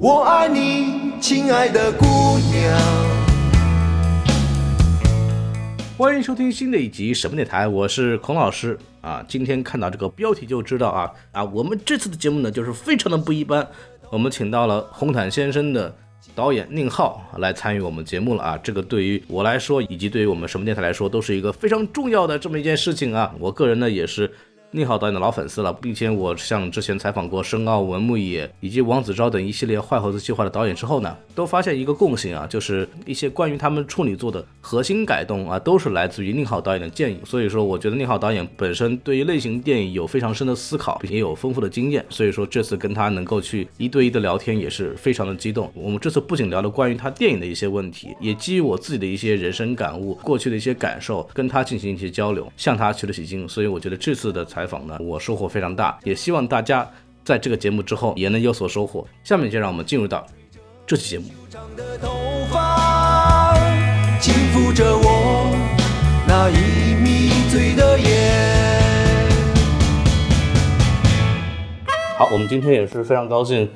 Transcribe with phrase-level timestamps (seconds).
[0.00, 2.04] 我爱你，亲爱的姑
[2.52, 2.78] 娘。
[5.96, 9.24] 欢迎收听新的一集什么电台，我是孔老师啊。
[9.26, 13.66] 今天看到这个标题就知道啊啊，我们这次的节目呢就是非常的不一般，
[14.08, 15.92] 我们请到了红毯先生的
[16.32, 18.56] 导演宁浩来参与我们节目了啊。
[18.62, 23.34] 这个对于我来说，以及对于我们什么电台来说，都是一个非常重要的这么一件事情啊。
[23.40, 24.32] 我个人呢也是。
[24.70, 37.18] 宁浩导演的老粉丝了，并且我像之前采访过申奥、文牧野以及王子昭等一系列坏猴子计划的导演之后呢，都发现一个共性啊，就是一些关于他们处女作的核心改动啊，都是来自于宁浩导演的建议。
[37.24, 42.04] 所以说，我觉得宁浩导演本身对于类型电影有非常深的思考，并且有丰富的经验。
[42.10, 45.72] 所以说，这次跟他能够去一对一的聊天也是非常的激动。
[45.72, 53.48] 我们这次不仅聊了关于他电影的一些问题，也基于我自己的一些人生感悟、过去的一些感受，跟他进行一些交流，向他取了取经。
[53.48, 56.84] 所以我觉得这次的采访呢，我收获非常大，也希望大家
[57.22, 59.06] 在这个节目之后也能有所收获。
[59.22, 60.26] 下面就让我们进入到
[60.84, 61.26] 这期节目。
[64.20, 65.56] 轻抚着我
[66.26, 69.30] 那已迷醉的眼。
[72.16, 73.70] 好，我们今天也是非常高兴，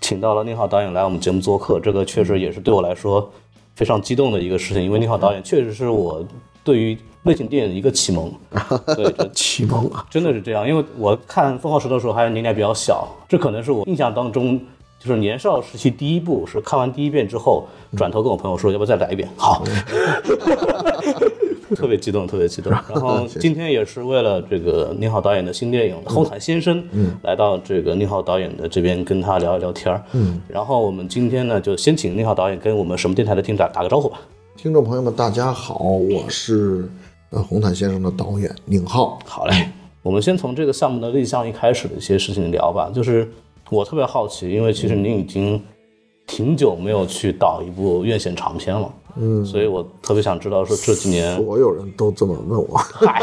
[0.00, 3.32] 请到了宁浩导演来我们节目做客，这个确实也是对我来说
[3.76, 6.26] 非常激动的一个事情，因为宁浩导演确实是我
[6.64, 8.32] 对于类型电影的一个启蒙。
[8.96, 14.58] 对，这 启蒙啊，真的是这样，因为我看《凤凰石头》的时候还年龄比较小，这可能是我印象当中
[14.98, 17.66] 就是年少时期第一部，是看完第一遍之后，
[17.96, 19.62] 转头跟我朋友说要不要再来一遍，好，
[21.74, 22.72] 特别激动，特别激动。
[22.72, 34.20] 然后今天也是为了这个宁浩导演的新电影《红毯先生》，嗯，来到这个宁浩导演的这边跟他聊一聊天儿，嗯，然后我们今天呢就先请宁浩导演跟我们什么电台的听众打个招呼吧。
[34.56, 36.88] 听众朋友们，大家好，我是
[37.34, 39.18] 呃红毯先生的导演宁浩。
[39.26, 39.68] 好嘞，
[40.02, 42.90] 我们先从这个项目的立项一开始的一些事情聊吧。
[42.94, 43.28] 就是
[43.70, 45.60] 我特别好奇，因为其实您已经
[46.26, 53.22] 挺久没有去导一部院线长片了，嗯，所以我特别想知道说这几年，所有人都这么问我，嗨，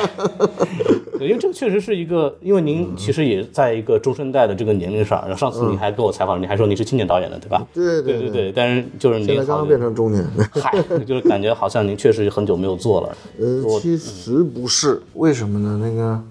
[1.18, 7.68] 对，因为这个确实是一个，因为您其实也在一个中生代的这个年龄上，然后上次你还跟我采访，你还说你是青年导演的，对吧？
[7.74, 10.24] 对对对对，但是就是您现在刚变成中年。
[10.54, 10.72] 嗨，
[11.06, 13.18] 就是感觉好像您确实很久没有做了。
[13.40, 15.80] 呃，其实不是，为什么呢？
[15.82, 16.22] 那个，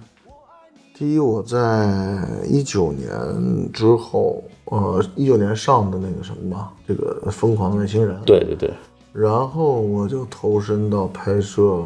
[0.97, 3.09] 第一，我在一九年
[3.73, 8.72] 之后，呃，一九年上的那个什么吧，这个《疯狂外星人》，对对对，
[9.12, 11.62] 然后我就投身到拍摄《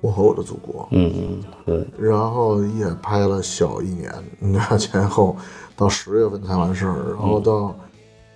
[0.00, 5.36] 我和我的祖国》，嗯嗯对，然后也拍了小一年，那前后
[5.76, 7.74] 到十月份才完事儿，然后到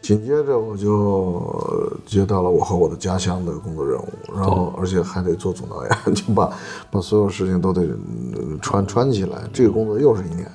[0.01, 6.51] 紧接着我就呃接到了我和我的家乡的工作任务，然后而且还得做总导演，就把
[6.91, 10.51] 把所有事情都得呃串串起来，这个工作又是一年。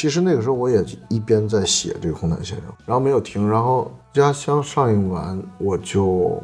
[0.00, 6.40] 其实那个时候我也一边在写这个《红毯先生》，然后没有停，然后家乡上映完我就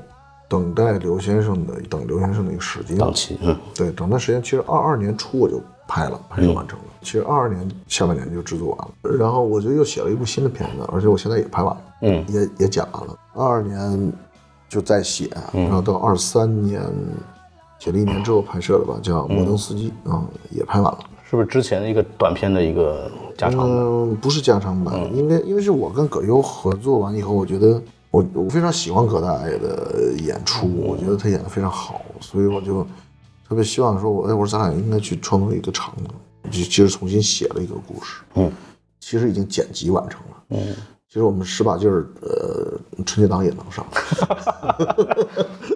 [0.49, 3.57] 等待刘先生的等刘先生的一个时间，档期，嗯。
[3.73, 6.85] 对，等待时间其实二二年初我就拍了，拍摄完成了。
[7.01, 12.25] 其实二二年下半年就制作完了，然后我就又写了一部新的片子，而且我现在也拍完了，嗯。
[12.27, 13.17] 也也剪完了。
[13.35, 14.13] 二二年
[14.69, 16.83] 就在写，然后到二三年
[17.79, 20.99] 写了一年之后拍摄的吧，叫《摩登司机》啊、也拍完了。
[21.35, 23.69] 是不是之前的一个短片的一个加长版？
[23.69, 32.87] 嗯，不是加长版，应该因为是我跟葛优合作完以后，我觉得我我非常喜欢葛大爷的演出，我觉得他演的非常好，所以我就
[33.49, 38.49] 特别希望说我，哎，我说咱俩应该去创作一个长的，就其实重新写了一个故事，嗯，
[39.01, 40.73] 其实已经剪辑完成了，嗯，
[41.09, 43.85] 其实我们使把劲儿，呃，春节档也能上，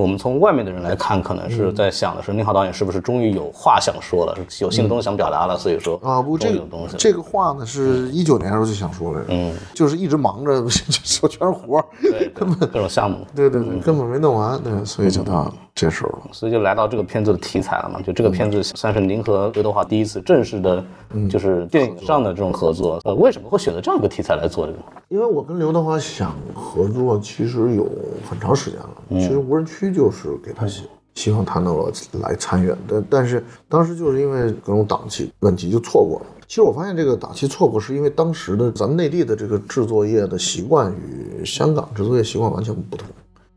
[0.00, 6.96] 我们从外面的人来看，可能嗯是在想的是，宁浩导演是不是终于有话想说了，是有新的东西想表达了，所以说啊，不，这个东西。
[6.96, 11.84] 这个话呢，是一九年的时候就想说来着，嗯，就是一直忙着 手全是活儿，
[12.34, 16.18] 根本各种项目，对对对，根本没弄完，对，所以就到这时候了。
[16.32, 18.00] 所以就来到这个片子的题材了嘛。
[18.00, 20.84] 就这个片子算是您和刘德华第一次正式的，
[21.28, 23.00] 就是电影上的这种合作。
[23.04, 24.78] 呃，为什么会选择这样一个题材来做这个？
[25.08, 27.84] 因为我跟刘德华想合作，其实有
[28.28, 28.90] 很长时间了。
[29.10, 30.82] 其实无人区就是给他写，
[31.14, 31.90] 希望他能够
[32.20, 32.76] 来参演。
[32.88, 36.26] 但但是当时就是因为各种档期问题就错过了。
[36.46, 43.08] 其实我发现这个档期错过，是因为当时的咱们内地的这个制作业的习惯与香港制作业习惯完全不同。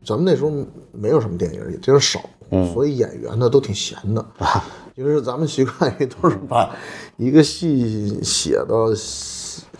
[0.04, 0.52] 咱们那时候
[0.92, 2.20] 没有什么电影，也真少，
[2.72, 4.24] 所以演员呢都挺闲的。
[4.96, 6.70] 就是咱们习惯于都是把
[7.16, 8.94] 一个戏写到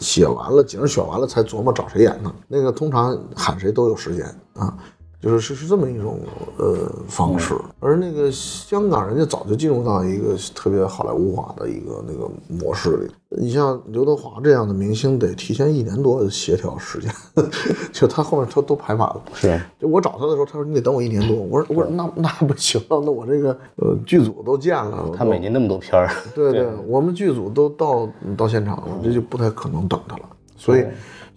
[0.00, 2.34] 写完了，景儿选完了才琢磨找谁演呢。
[2.48, 4.76] 那个通常喊谁都有时间啊，
[5.24, 6.20] 就是是是这么一种
[6.58, 6.76] 呃
[7.08, 7.54] 方式。
[7.80, 13.10] 而那个香港人家早就进入到一个特别好莱坞化的一个那个模式里。
[13.36, 17.10] 你像刘德华这样的明星，得提前一年多的协调时间，
[17.90, 19.22] 就他后面他都排满了。
[19.32, 21.36] 是，就我找他的时候，他说你得等我一年多。
[21.36, 30.22] 我说我说那那不行了，那我这个呃剧组都建了，他每年那么多片儿， 对对，我们剧组都到到现场了，这就不太可能等他了。
[30.56, 30.82] 所以，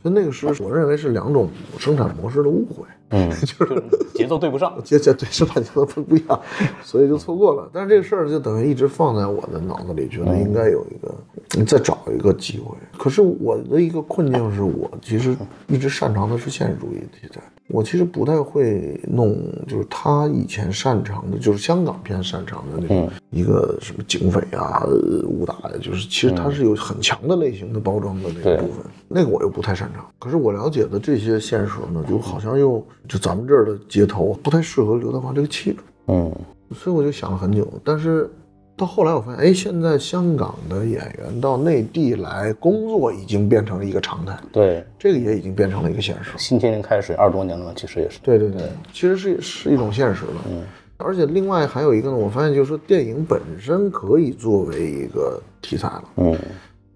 [0.04, 1.50] 所以那个时候我认为是两种
[1.80, 2.86] 生产模式的误会。
[3.10, 3.82] 嗯， 就是
[4.14, 5.54] 节奏对不上， 节节对是吧？
[5.56, 6.40] 节奏不不一样，
[6.84, 7.70] 所以就错过了。
[7.74, 11.14] 但是这个事儿就等于一直放在我的脑子里，觉得应该有一个，
[11.58, 12.76] 你再找一个机会。
[12.98, 15.36] 可是我的一个困境是我其实
[15.68, 19.36] 一直擅长的是现实主义题材，我其实不太会弄，
[19.68, 24.86] 就是他以前擅长的，就是香港片擅长的那种一个什么警匪啊、
[25.28, 30.06] 武打呀，就是其实他是有很强的类型的包装的那个部分，那个我又不太擅长。
[30.20, 32.86] 可是我了解的这些现实呢，就好像又。
[33.08, 35.78] 就咱们这儿的街头不太适合刘德华这个气质，
[36.08, 36.30] 嗯，
[36.76, 37.66] 所以我就想了很久。
[37.82, 38.30] 但是
[38.78, 46.30] 到后来我发现，哎，现在香港的演员到内地来工作已经变成了一个常态，对，这个也已经变成了一个现实。
[46.38, 48.20] 新天年开始二十多年了，其实也是。
[48.22, 48.62] 对对对，
[48.94, 50.42] 其实是是一种现实了。
[50.48, 50.62] 嗯，
[50.98, 56.04] 而且另外还有一个呢，我发现就是说电影本身可以作为一个题材了。
[56.18, 56.38] 嗯，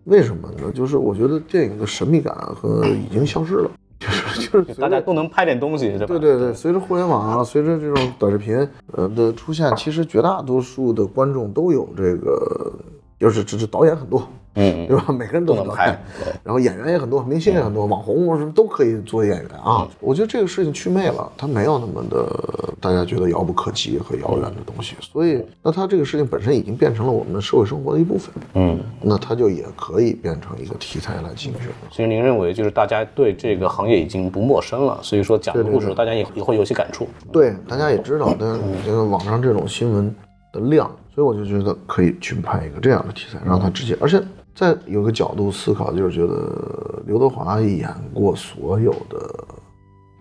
[0.04, 0.72] 为什么呢？
[0.72, 3.72] 就是我觉得电影的神秘感和已经消失了。
[4.00, 12.74] 就是就是大家都能拍点东西，对对对，随着互联网啊，随着这种短视频呃的出现，其实绝大多数的观众都有这个，
[13.22, 14.28] 就是只是导演很多。
[14.56, 15.06] 嗯， 对吧？
[15.14, 15.98] 每个人都能拍，
[16.44, 19.88] 然后演员也很多，明星也很多，网红什么都可以做演员啊。
[20.02, 24.98] 我觉得这个事情去魅了，它没有那么的大家觉得遥不可及和遥远的东西。
[25.00, 28.36] 所以，那它这个事情本身已经变成了我们的社会生活的一部分。
[28.56, 31.62] 嗯，那它就也可以变成一个题材来进行。
[31.90, 37.08] 所以您认为，就是大家对这个行业已经不陌生了，所以说讲的故事，大家也也会有些感触。
[37.32, 40.14] 对，大家也知道，但这个网上这种新闻
[40.52, 44.22] 的量，所以我就觉得可以去拍一个这样的题材，让他直接，而且。
[44.54, 49.18] 在有个角度思考，就是觉得刘德华演过所有的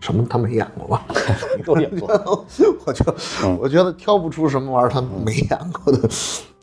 [0.00, 1.04] 什么他没演过吧？
[1.66, 2.08] 都演过，
[2.86, 3.04] 我就
[3.58, 6.08] 我觉得挑不出什么玩意儿他没演过的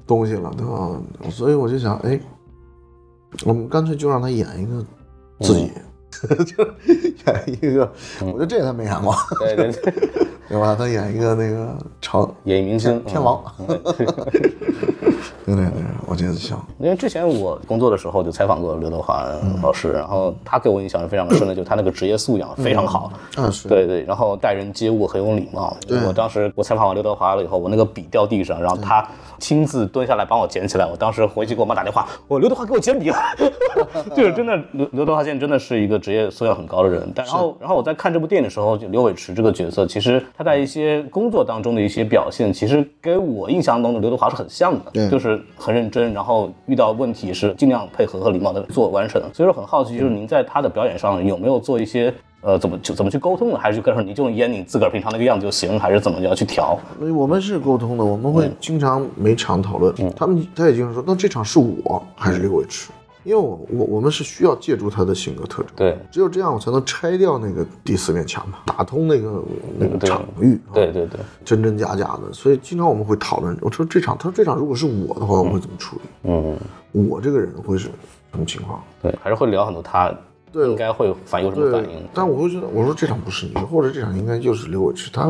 [0.08, 1.30] 东西了，对吧？
[1.30, 2.18] 所以我就想，哎，
[3.44, 4.84] 我们干脆就让他演一个
[5.42, 5.70] 自己，
[6.56, 7.92] 就演一个，
[8.22, 9.94] 我觉得这他没演过，对对对，
[10.50, 10.76] 对吧？
[10.78, 13.44] 他演一个那个超演艺明星天王。
[15.46, 15.72] 对对对，
[16.06, 19.26] 我觉得像，因为之前我工作的时候就采访过刘德华
[19.64, 25.76] 老师，然后他给我印象是非常深的，就是他那个职业素养非常好，嗯是，对对，然后待人接物很有礼貌。
[26.06, 29.06] 我当时我采访完刘德华了以后，我那个笔掉地上，然后他
[29.40, 30.86] 亲自蹲下来帮我捡起来。
[30.86, 33.18] 我当时回去给我妈打电话，我刘德华给我捡笔了，
[34.14, 37.10] 就是真的刘刘德华现在真的是一个职业素养很高的人。
[37.16, 45.42] 但然后然后我在看这部电影的时候，就刘伟驰这个角色，其实他在一些工作当中的一些表现，其实跟我印象当中的刘德华是很像的，就是。
[45.60, 49.22] 很认真，然后遇到问题是尽量配合和礼貌的做完成。
[49.34, 56.78] 所以说很好奇，就是您在他的表演上有没有做一些呃怎么就怎么去沟通呢，还是就跟说你就演你自个儿平常那个样子就行，还是怎么要去调？
[57.16, 59.94] 我们是沟通的，我们会经常每场讨论。
[59.98, 62.92] 嗯他们他也经常说，那这场是我还是刘伟驰？
[63.28, 69.44] 因为我我我们是需要借助他的性格特征，对，只有这样我才能拆掉那个第四面墙嘛，打通那个
[69.78, 72.32] 那个场域，对对对，真真假假的。
[72.32, 76.04] 所以经常我们会讨论，我说这场，他说这场如果是我的话，我会怎么处理？
[76.24, 76.58] 嗯，
[76.94, 77.90] 我这个人会是
[78.32, 78.82] 什么情况？
[79.02, 80.10] 对，还是会聊很多他
[80.50, 81.90] 对应该会反有什么反应。
[82.14, 85.24] 但我会觉得，我说这场不是你，或者这场应该就是刘伟驰，他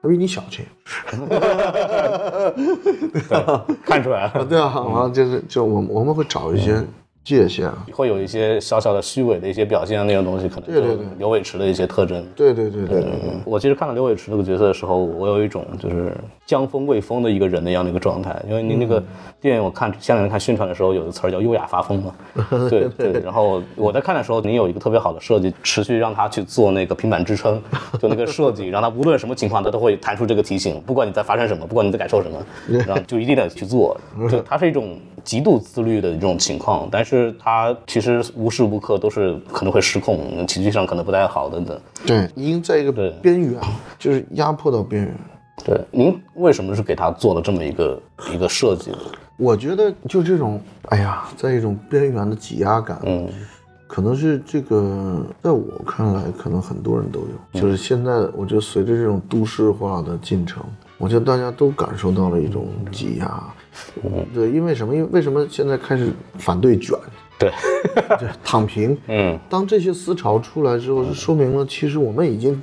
[0.00, 0.62] 他比你小气，
[3.84, 4.42] 看出来了。
[4.48, 6.82] 对啊，完了就是就我我们会找一些。
[7.24, 12.22] 界限会有一些小小的虚伪的一些表现，那种东西可能对对对刘伟驰的一些特征。
[12.36, 13.10] 对对对对对。
[13.46, 16.14] 我其实看到刘伟驰这个角色的时候，我有一种就是
[16.44, 18.38] 将风未风的一个人的样的一个状态。
[18.46, 19.02] 因为您那个
[19.40, 22.14] 电影，我看前两天看宣传的时候，有个词儿叫优雅发疯嘛。
[22.68, 23.22] 对对。
[23.22, 27.58] 然后我在看的时候，您有一个特别好的设计，持续让他去做那个平板支撑，
[27.98, 32.38] 就那个设计，让他无论什么情况，他都会弹出这个提醒，不管你在发生什么，不管你在感受什么，
[32.86, 33.98] 然后就一定得去做。
[34.30, 37.13] 就他是一种极度自律的这种情况，但是。
[37.14, 41.80] 是他其实无时无刻都是可能会失控，情绪上可能不太好等等。
[42.06, 43.60] 对，已经在一个边缘，
[43.98, 45.14] 就是压迫到边缘。
[45.64, 48.02] 对，您为什么是给他做了这么一个
[48.32, 48.90] 一个设计？
[49.36, 53.28] 我觉得就这种，哎呀，在一种边缘的挤压感，嗯，
[53.94, 57.60] 可能是这个，在我看来，可能很多人都有。
[57.60, 60.64] 就是现在，我觉得随着这种都市化的进程，
[60.98, 63.54] 我觉得大家都感受到了一种挤压。
[64.02, 64.92] 嗯，对，因为什么？
[64.92, 66.98] 因为为什么现在开始反对卷？
[67.38, 67.52] 对，
[68.18, 68.98] 对 躺平。
[69.06, 72.60] 嗯，当这些思潮出来之后，就说明了其实我们已经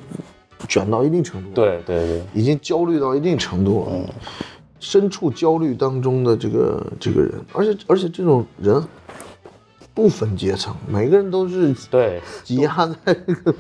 [0.67, 3.88] 卷到一定程度了，，对对对，已经焦虑到一定程度，
[4.81, 8.83] 身处焦虑当中的这个这个人，而且而且这种人
[9.93, 13.53] 不分阶层，每个人都是对，挤压在这个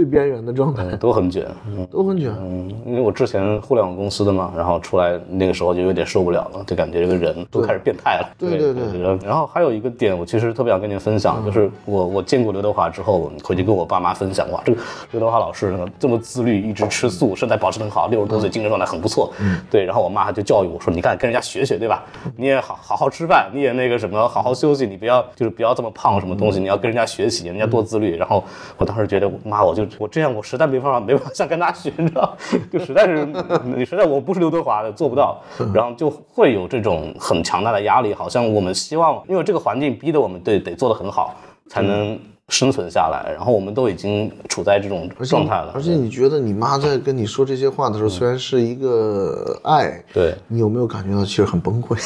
[0.00, 1.46] 最边缘的状态，都很卷。
[1.66, 2.32] 嗯都很卷。
[2.40, 8.30] 嗯，因为我之前互联网公司的嘛，然后出来那个时候就有点受不了了，就感觉这个人都开始变态了。
[8.38, 14.80] 对对对然后还有一个点，我其实特别想跟您分享，就是我我见过刘德华之后，回去跟我爸妈分享，哇，这个
[15.10, 19.30] 刘德华老师呢这么自律，一直吃素，身材保持很好，六十多岁精神状态很不错。
[19.38, 19.84] 嗯，对。
[19.84, 22.02] 然后我妈就教育我说，你看跟人家学学，对吧？
[22.36, 28.16] 你也好好好吃饭，你也那个什么好好休息，你不要就是不要这么胖什么东西，你要跟人家学习，人家多自律。
[28.16, 28.42] 然后
[28.78, 32.36] 我当时觉得，妈，我就我这样，我实在没办法没办法像跟他学，你知道，
[32.70, 33.26] 就实在是
[33.64, 35.40] 你实在我不是刘德华的，做不到，
[35.74, 41.34] 然后就会有这种很强大的压力，好像我们希望，因为这个环境逼得我们对得做得很好，
[41.68, 42.18] 才能
[42.50, 51.96] 生存下来，然后我们都已经处在这种状态了，而且你觉得你妈在跟你说这些话的时候，虽然是一个爱，对，你有没有感觉到其实很崩溃，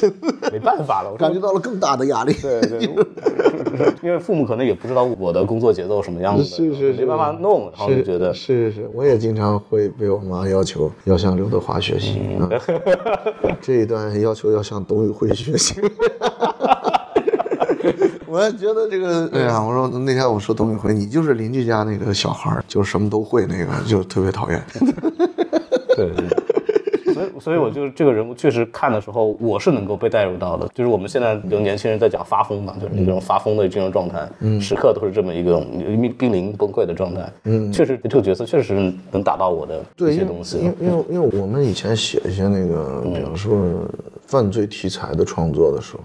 [0.50, 2.32] 没办法了，我感觉到了更大的压力？
[2.40, 2.80] 对对，
[4.02, 12.48] 因为父母可能也不知道我的工作节奏什么样子的，是是是没办法弄，然后就觉得是是是，我也经常会被我妈要求要向刘德华学习啊，
[13.60, 15.80] 这一段要求要向董宇辉学习。
[18.30, 24.62] 我也觉得这个， 对呀，我说那天我说董宇辉，你就是邻居家那个小孩儿，就什么都会，那个就特别讨厌。
[25.96, 26.28] 对对。
[27.12, 30.66] 所以，所以我就是这个人物，确实看的时候，我是能够被带入到的。
[30.72, 37.30] 就是我们现在有年轻人在讲发疯嘛，就是那种发疯的这种状态，嗯，时刻都是这么一个濒濒临崩溃的状态。
[37.44, 40.58] 嗯，确实这个角色确实能打到我的一些东西。
[40.58, 43.58] 因为因为因为我们以前写一些那个，比方说
[44.26, 46.04] 犯罪题材的创作的时候，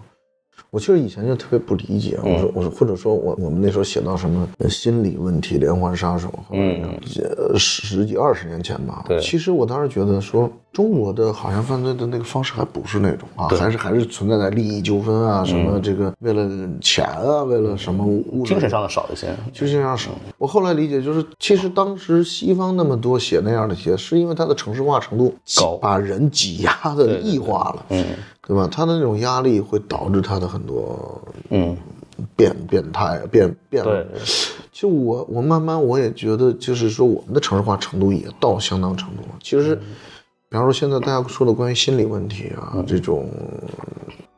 [0.76, 6.84] 我其实以前就特别不理解，我说我说或者说我我们那时候写到什么呃心理问题、连环杀手，嗯，
[7.24, 9.18] 呃十几二十年前吧，对。
[9.22, 16.46] 其实我当时觉得说中国的好像犯罪的那个方式还不是那种啊，还是还是存在在利益纠纷啊，什么这个为了
[16.82, 20.12] 钱啊，为了什么物质精神上的少一些，精神上少。
[20.38, 28.04] 我后来理解就是，其实当时西方那么多写那样的写，是因为它的城市化程度高把人挤压的异化了，嗯
[28.48, 28.68] 对吧？
[28.72, 31.76] 他的那种压力会导致他的很多嗯，
[32.36, 33.84] 变变态变变。
[33.84, 34.06] 对，
[34.72, 39.30] 其实我我慢慢我也觉得，就是说我们的城市化程度也到相当程度了。
[39.42, 39.76] 其实，
[40.50, 43.30] 比方说现在大家说的关于心理问题啊，这种。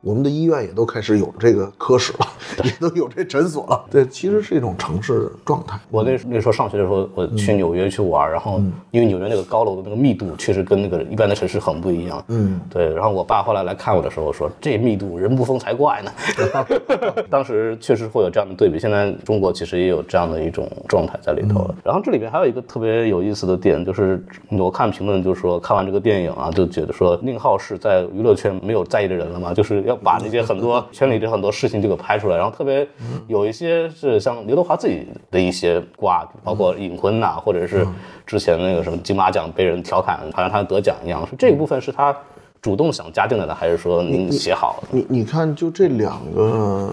[0.07, 2.25] 我们的医院也都开始有这个科室了，
[2.63, 3.83] 也都有这诊所了。
[3.91, 5.77] 对，其实是一种城市状态。
[5.91, 8.61] 我那那时候上学的时候，我去纽约去玩，然后
[8.91, 12.23] 因为纽约那个高楼的那个密度确实跟那个一般的城市很不一样。
[12.29, 12.93] 嗯，对。
[12.93, 16.11] 然后我爸后来来看我的时候说：“这密度人不疯才怪呢。”
[17.29, 18.79] 当时确实会有这样的对比。
[18.79, 21.75] 现在中国其实也有这样的一种状态在里头了。
[21.83, 32.37] 然后这里边还有一个特别有意思的点，就是我看评论就是说看完这个电影啊，就觉得说宁浩是在娱乐圈没有在意的人了嘛，就是要把那些很多圈里的很多事情就给拍出来。
[32.37, 32.87] 然后特别
[33.27, 37.87] 有一些是像刘德华自己的一些瓜，包括隐婚呐、或者是
[38.25, 42.15] 之前那个什么金马奖被人调侃，好像他得奖一样，是这个部分是他
[42.61, 44.87] 主动想加进来的，还是说您写好的？
[44.91, 46.91] 你你看，就这两个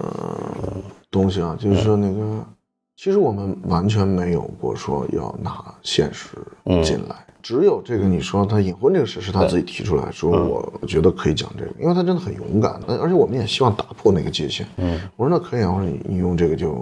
[1.10, 2.44] 东西啊，就是说那个，
[2.96, 6.36] 其实我们完全没有过说要拿现实
[6.82, 10.30] 进来，只有这个你说他隐婚这个事是他自己提出来说，
[10.80, 14.66] 我觉得可以讲这个，因为他真的很勇敢，而而且我们也希望打破那个界限。
[14.78, 16.74] 嗯，我说那可以啊，我说你你用这个就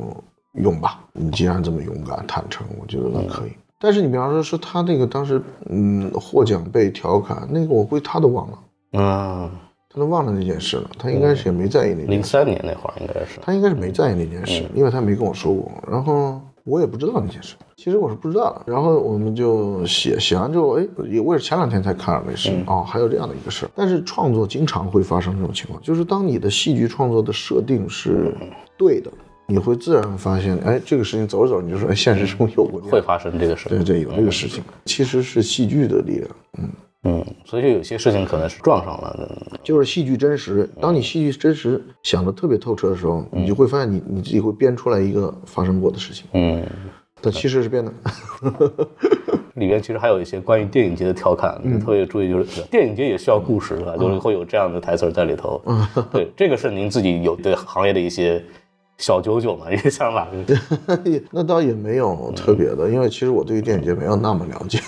[0.52, 3.50] 用吧，你既然这么勇敢坦诚，我觉得那可以。
[3.80, 9.00] 但是你比方说说他那个当时嗯获奖被调侃，那个我估计他都忘了。
[9.02, 9.50] 啊，
[9.90, 13.40] 他都忘了那件事了，他应该是也没在意那件事，零三年那会儿应该是。
[13.42, 18.72] 他应该是没在意那件事，因为他没跟我说过，然后我也不知道那件事，其实我是不知道的。
[18.72, 23.70] 然后我们就写写完之后，哎，也我也是前两天才看了那事，哦，还有这样的一个事儿。
[23.74, 28.32] 但是创作经常会发生这种情况，就是当你的戏剧创作的设定是
[28.78, 29.10] 对的，
[29.46, 36.68] 你会自然发现，哎，这个事情走着走着你就说，哎，现实中有过会发生这个事，对对，有这个事情，其实是戏剧的力量，嗯。
[37.04, 40.68] 嗯，所以就有些事情可能是撞上了，就是戏剧真实。
[40.80, 46.64] 当你戏剧真实想的特别透彻的时候，你就会发现你你自己会编出来一个发生过的事情，嗯，
[47.20, 47.92] 但其实是编的。
[49.56, 53.94] 里边其实还有一些关于电影节的调侃，特别注意，就是电影节也需要故事，是吧？
[53.98, 55.62] 就是会有这样的台词在里头。
[56.10, 58.42] 对，这个是您自己有对行业的一些
[58.98, 60.28] 小九九嘛， 一些想法。
[61.32, 64.78] 那倒也没有特别的，因为其实我对于电影节没有那么了解。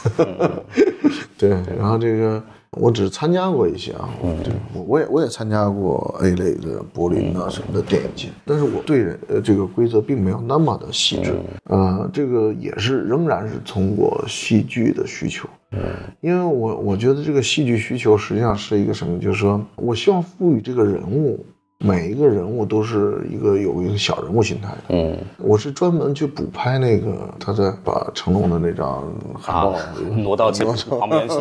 [1.37, 4.09] 对，然后这个我只参加过一些啊，
[4.45, 11.35] 对，我我也我也参加过 A 类的柏林啊什么的电影节，但是我对呃这个规则并没有那么的细致，
[11.65, 15.81] 呃，这个也是仍然是通过戏剧的需求，嗯，
[16.21, 21.45] 因为我我觉得这个戏剧需求实际上是一个什么，就是说我希望赋予这个人物。
[21.85, 24.79] 每一个人物都是一个有一个小人物心态的。
[24.89, 29.05] 嗯，我是专门去补拍那个，他在把成龙的那张
[29.39, 29.75] 海报
[30.17, 30.51] 挪到
[30.99, 31.37] 旁边去。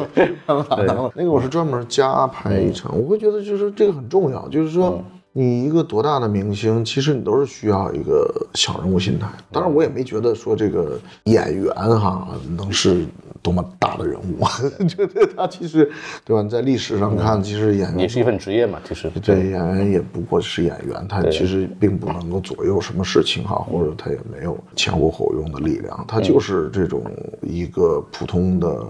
[1.16, 5.02] 那个我是专门加拍一场，我会觉得就是这个很重要，就是说。
[5.36, 9.28] 你一个多大的明星，其实你都是需要一个小人物心态。
[9.52, 13.04] 当然，我也没觉得说这个演员哈能是
[13.42, 14.46] 多么大的人物，
[14.88, 15.92] 觉得他其实，
[16.24, 16.48] 对吧？
[16.48, 18.80] 在历史上看，其实演员也是一份职业嘛。
[18.84, 27.04] 其实，对演员也不过是演员，他其实并不能够左右什么事情哈，或者他也没有前呼后拥的力量，他就是这种
[27.42, 28.86] 一个普通的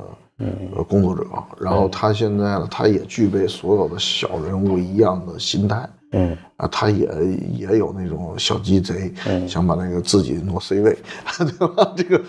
[0.75, 1.25] 呃工作者。
[1.57, 5.89] 然后他现在呢，他也具备所有的小人物一样的心态。
[6.13, 7.07] 嗯啊，他也
[7.57, 9.12] 也有那种小鸡贼，
[9.48, 10.95] 想把那个自己挪 C 位，
[11.39, 11.93] 对吧？
[11.98, 12.22] 这个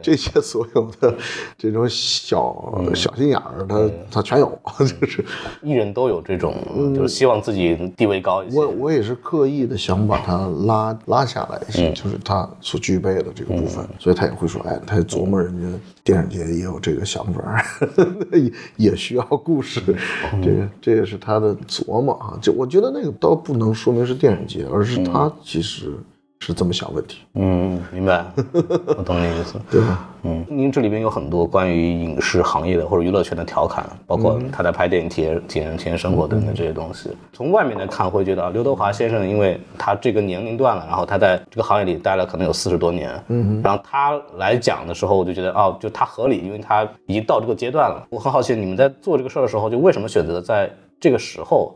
[0.00, 1.14] 这些所有的
[1.58, 4.58] 这种小小心眼儿，他他全有，
[5.00, 5.22] 就是
[5.62, 6.54] 艺人都有这种，
[6.94, 8.56] 就是希望自己地位高一些。
[8.56, 17.62] 我我也是刻意的想把他拉拉下来一些，就是他所具备的这个部分，所以他也会说，哎，他琢磨人家电影节也有这个想法，
[18.32, 18.50] 也
[18.90, 19.82] 也需要故事，
[20.42, 22.38] 这个这也是他的琢磨啊。
[22.40, 23.12] 就我觉得那个。
[23.20, 25.92] 倒不能说明是电影节，而是他其实
[26.40, 27.18] 是这么想问题。
[27.34, 28.24] 嗯，明白，
[28.96, 30.08] 我懂你意思，对吧？
[30.22, 37.10] 嗯，您这里边有很多关于影视行业的或者娱乐圈的调侃，包括他在拍电影体验体验体验生活等等这些东西。
[37.32, 48.06] 从外面来看，会觉得刘德华先生，因为他这个年龄段了，然后他在这个行业里待了可能有四十多年，嗯，然后他来讲的时候，我就觉得哦，就他合理，因为他已经到这个阶段了。
[48.10, 51.74] 我很好奇，你们在做这个事儿的时候，就为什么选择在这个时候？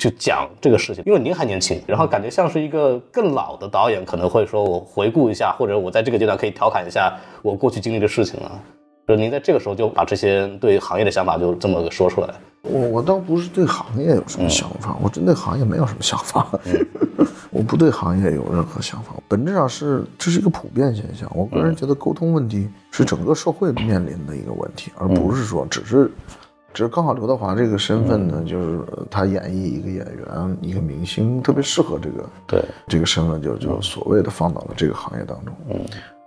[0.00, 8.50] 去讲这个事情，因为您还年轻，然后感觉像是一个更老的导演可能会说，我回顾一下，或者我在这个阶段可以调侃一下我过去经历的事情了。
[9.06, 12.28] 就您在这个时候就把这些对行业的想法就这么说出来。
[12.62, 16.46] 我我倒不是对行业有什么想法，我真对行业没有什么想法，
[17.50, 19.12] 我不对行业有任何想法。
[19.28, 21.30] 本质上是这是一个普遍现象。
[21.34, 26.10] 我个人觉得沟通问题是整个社会面临的一个问题，而不是说只是。
[26.72, 28.80] 只是刚好刘德华这个身份呢，就是
[29.10, 32.64] 他演绎一个演员、一个明星，特别适合这个对。
[32.86, 35.80] 这个身份，就就所谓的放到了这个行业当中，嗯，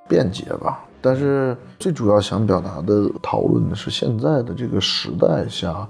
[0.07, 0.83] 便捷吧。
[1.01, 5.87] 但是最主要想表达的讨论的是现在的这个时代下，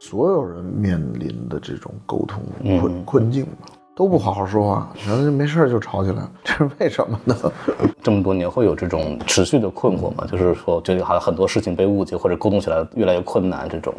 [0.00, 2.42] 所有人面临的这种沟通
[2.80, 3.68] 困困境吧。
[3.94, 7.36] 都不好好说话，然后就没事就吵起来， 这是为什么呢？
[8.02, 10.26] 这么多年会有这种持续的困惑吗？
[10.30, 13.94] 就是说，觉得好像很多事情被误解或者沟通起来越来越困难，这种，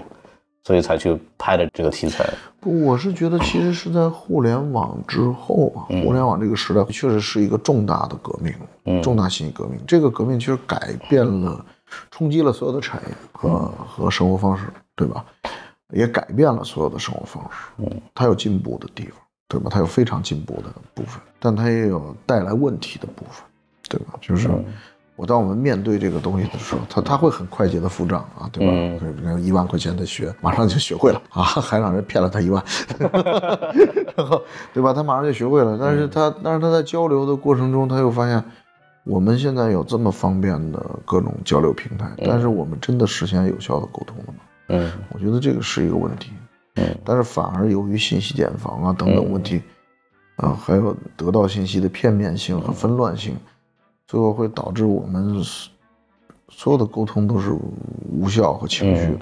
[0.63, 2.27] 所以才去拍的这个题材。
[2.59, 9.79] 不，我是觉得其实是在互联网之后啊，互联网这个时代确实是一个重大的革命，重大信息革命。
[9.87, 11.63] 这个革命其实改变了、
[12.09, 15.23] 冲击了所有的产业和和生活方式，对吧？
[15.93, 17.57] 也改变了所有的生活方式。
[17.77, 19.19] 嗯，它有进步的地方。
[19.53, 19.69] 对吧？
[19.71, 23.43] 它有非常进步的部分，但它也有带来问题的部分，
[23.87, 24.13] 对吧？
[24.19, 24.49] 就是
[25.15, 28.73] 我当我们面对这个东西的时候，它它会很快捷的付账啊，对吧？
[29.15, 32.63] 你看一万块钱的学，马上就学会了啊，还让人骗了他一万，
[34.17, 34.41] 然后
[34.73, 34.91] 对吧？
[34.91, 38.43] 他马上就学会了，但是他但是他在交流的过程中，他又发现
[39.03, 44.39] 我们现在有这么方便的各种交流平台，但是我们真的实现有效的沟通了吗？
[44.69, 46.31] 嗯，我觉得这个是一个问题。
[46.75, 49.61] 嗯，但是反而由于信息茧房啊等等问题，
[50.37, 53.35] 啊，还有得到信息的片面性和纷乱性，
[54.07, 55.39] 最后会导致我们
[56.49, 57.55] 所有的沟通都是
[58.11, 59.19] 无效和情绪的。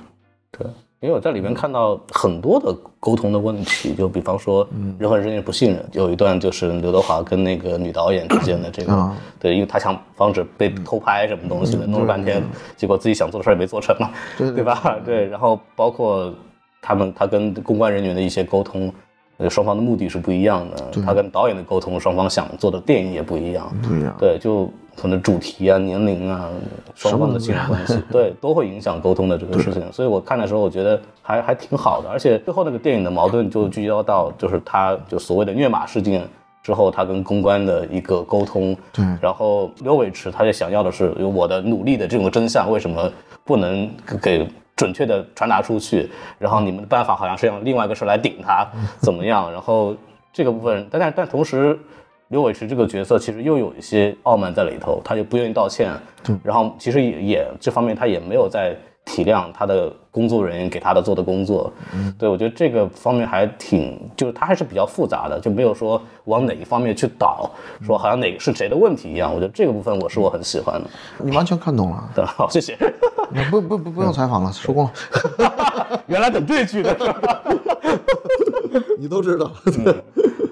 [0.52, 0.68] 对，
[1.02, 4.66] 因为我在里面看到很多的沟通的问题，就比方说
[4.98, 12.42] 人和人之间不信任，有一段就是刘德华跟那个女导演之间的这个，对，因为他想防止被偷拍什么东西的，弄了半天，
[12.78, 14.98] 结果自己想做的事儿也没做成嘛，对吧？
[15.04, 16.34] 对，然后包括。
[16.82, 18.92] 他们他跟公关人员的一些沟通，
[19.38, 21.02] 呃，双方的目的是不一样的。
[21.06, 23.72] 他跟导演的沟通，双方想做的电影也不一样。
[23.84, 24.16] 不一样。
[24.20, 26.50] 对，就可能主题啊、年龄啊、
[26.96, 29.84] 双方的亲密关系，对，都会影响沟通的这个事情。
[29.94, 32.10] 所以我看的时候，我觉得还还挺好的。
[32.10, 36.28] 而且最后那个电影的矛盾就聚焦到，就是他就所谓的虐马事件
[36.64, 38.76] 之后，他跟公关的一个沟通。
[38.92, 39.06] 对。
[39.22, 43.12] 然后刘伟驰他也想要的是，有我的努力的这种真相，为什么
[43.46, 43.90] 不能
[44.22, 44.48] 给？
[44.82, 48.68] 准确的传达出去，然后你们的办法好像是用另外一个事来顶他，
[49.00, 49.52] 怎么样？
[49.52, 49.96] 然后
[50.34, 51.78] 这个部分，但但但同时，
[52.30, 55.92] 刘伟驰这个角色其实又有一些傲慢在里头，他就不愿意道歉。
[56.44, 58.76] 然后其实也也这方面他也没有在
[59.12, 61.70] 体谅他的工作人员给他的做的工作。
[61.94, 67.52] 嗯，对我觉得这个方面还挺，就是他还是比较复杂的，就没有说往哪一方面去倒，
[67.86, 69.30] 说好像哪个是谁的问题一样。
[69.30, 70.90] 我觉得这个部分我是我很喜欢的。
[71.18, 72.04] 你完全看懂了。
[72.16, 72.78] 对，好，谢谢。
[73.50, 74.92] 不不不，不用采访了，收工了。
[76.08, 77.42] 原来等这句的是吧？
[78.98, 79.52] 你都知道。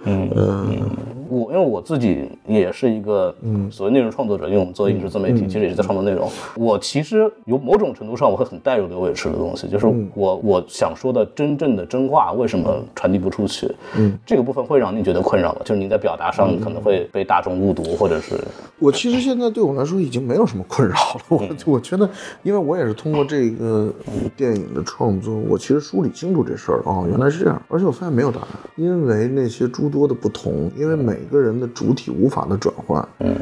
[0.03, 0.89] 嗯嗯。
[1.29, 6.29] 我因为我自己也是一个嗯所谓内容创作者，因为我们做影视自媒体，其实也是在创作内容。
[6.55, 13.69] 我其实有某种程度上，我会很带入刘伟驰的东西，就是我我想说的真正的真话，为什么传递不出去？
[13.97, 15.61] 嗯，这个部分会让您觉得困扰吗？
[15.63, 18.39] 就是您在表达上可能会被大众误读，或者是
[18.79, 21.21] 我其实现在对我来说已经没有什么困扰了。
[21.29, 22.09] 我我觉得，
[22.43, 23.93] 因为我也是通过这个
[24.35, 27.61] 电影的创作，我其实梳理清楚这事儿了哦，原来是这样。
[27.67, 33.35] 而且我发现没有答案，因为那些诸多的不同，因为每每个人的主体无法的转换，嗯。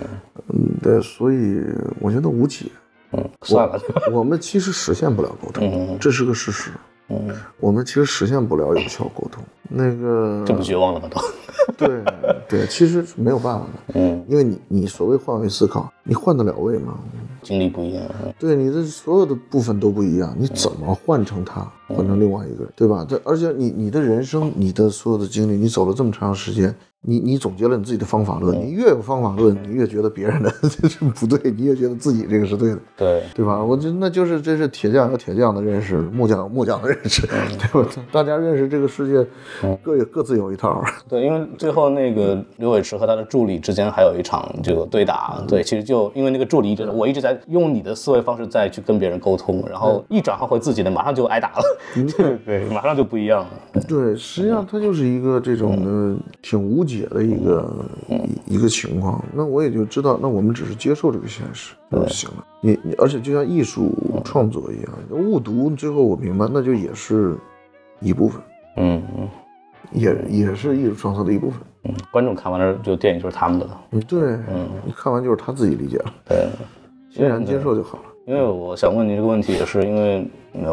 [0.49, 1.61] 嗯，对，所以
[1.99, 2.67] 我觉得无解，
[3.11, 3.79] 嗯，算了，
[4.11, 6.71] 我们其实实现不了沟通，这是个事实，
[7.09, 11.09] 嗯，我们其实实现不了有效沟通，那个这么绝望了吗？
[11.09, 11.19] 都，
[11.75, 12.01] 对
[12.47, 16.97] 对，其实没有办法的，嗯，因为你你所谓换位思考，你换得了位吗？
[17.43, 18.05] 经历不一样，
[18.39, 23.05] 对，你的所有的部分都不一样，你怎么换成他，换成另外一个人，对吧？
[23.07, 26.73] 这而且你你的人生，你的所有的经历，你走了这么长时间。
[27.01, 33.63] 你你总结了你自己的方法论，你越有方法论，你越觉得别人的 这是不对，你越觉得自己这个是对的，对对吧？
[33.63, 37.89] 我觉得那就是这是铁匠有铁匠的认识，木匠有木匠的认识，对吧？
[38.11, 39.25] 大家认识这个世界，
[39.83, 40.83] 各有各自有一套。
[41.07, 51.63] 对，因为最后那个刘伟驰和他的助理之间还有一场这个对打，对，其实就因为那个助理一直我一直在用你的思维方式再去跟别人沟通，然后一转换回自己的，马上就挨打了，
[52.17, 53.81] 对对，马上就不一样了。
[53.87, 57.07] 对，实际上它就是一个这种的挺无解。
[57.07, 57.85] 的一个
[58.45, 62.45] 一个情况，那我也就知道，那我们只是接受这个现实就行了。
[62.59, 67.35] 你你，而且就像艺术创作一样，误读最后我明白，那就也是
[68.01, 68.41] 一部分，
[68.75, 69.29] 嗯嗯，
[69.93, 71.59] 也也是艺术创作的一部分。
[71.85, 73.81] 嗯，观众看完了就电影就是他们的了。
[73.91, 76.13] 嗯，对，嗯，你看完就是他自己理解了。
[76.27, 76.47] 对，
[77.09, 78.03] 欣然接受就好了。
[78.27, 80.27] 因为我想问你这个问题，也是因为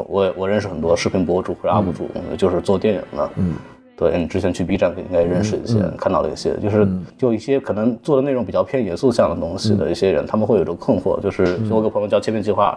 [0.08, 3.54] 我我认识很多视频博主或者 UP 主，就是做电影的，嗯。
[3.96, 6.84] 对你之前去 B 站应该认识一些，看到了一些，就是
[7.16, 12.76] 就一些可能做的内容比较偏严肃向的东西的一些人，他们会有种困惑，就是我有个朋友叫切片计划。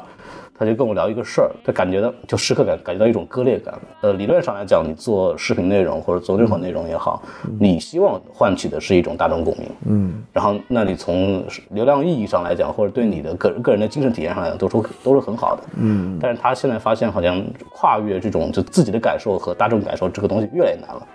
[0.58, 3.74] 他就跟我聊一个事儿，他感觉到就时刻感感觉到一种割裂感。
[4.02, 7.22] 呃，理论上来讲，你做视频内容或者做任何内容也好，
[7.60, 9.70] 你希望唤起的是一种大众共鸣。
[9.86, 15.64] 嗯，然后那你从流量意义上来讲，或者对你的个人个人的精神体验上来讲，都是都是很好的。
[15.76, 21.08] 嗯，但是他现在发现，好像跨越这种就自己的感受和大众感受这个东西越来越难了。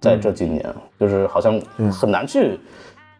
[0.00, 0.64] 在这几年，
[0.98, 2.58] 就是好像很难去。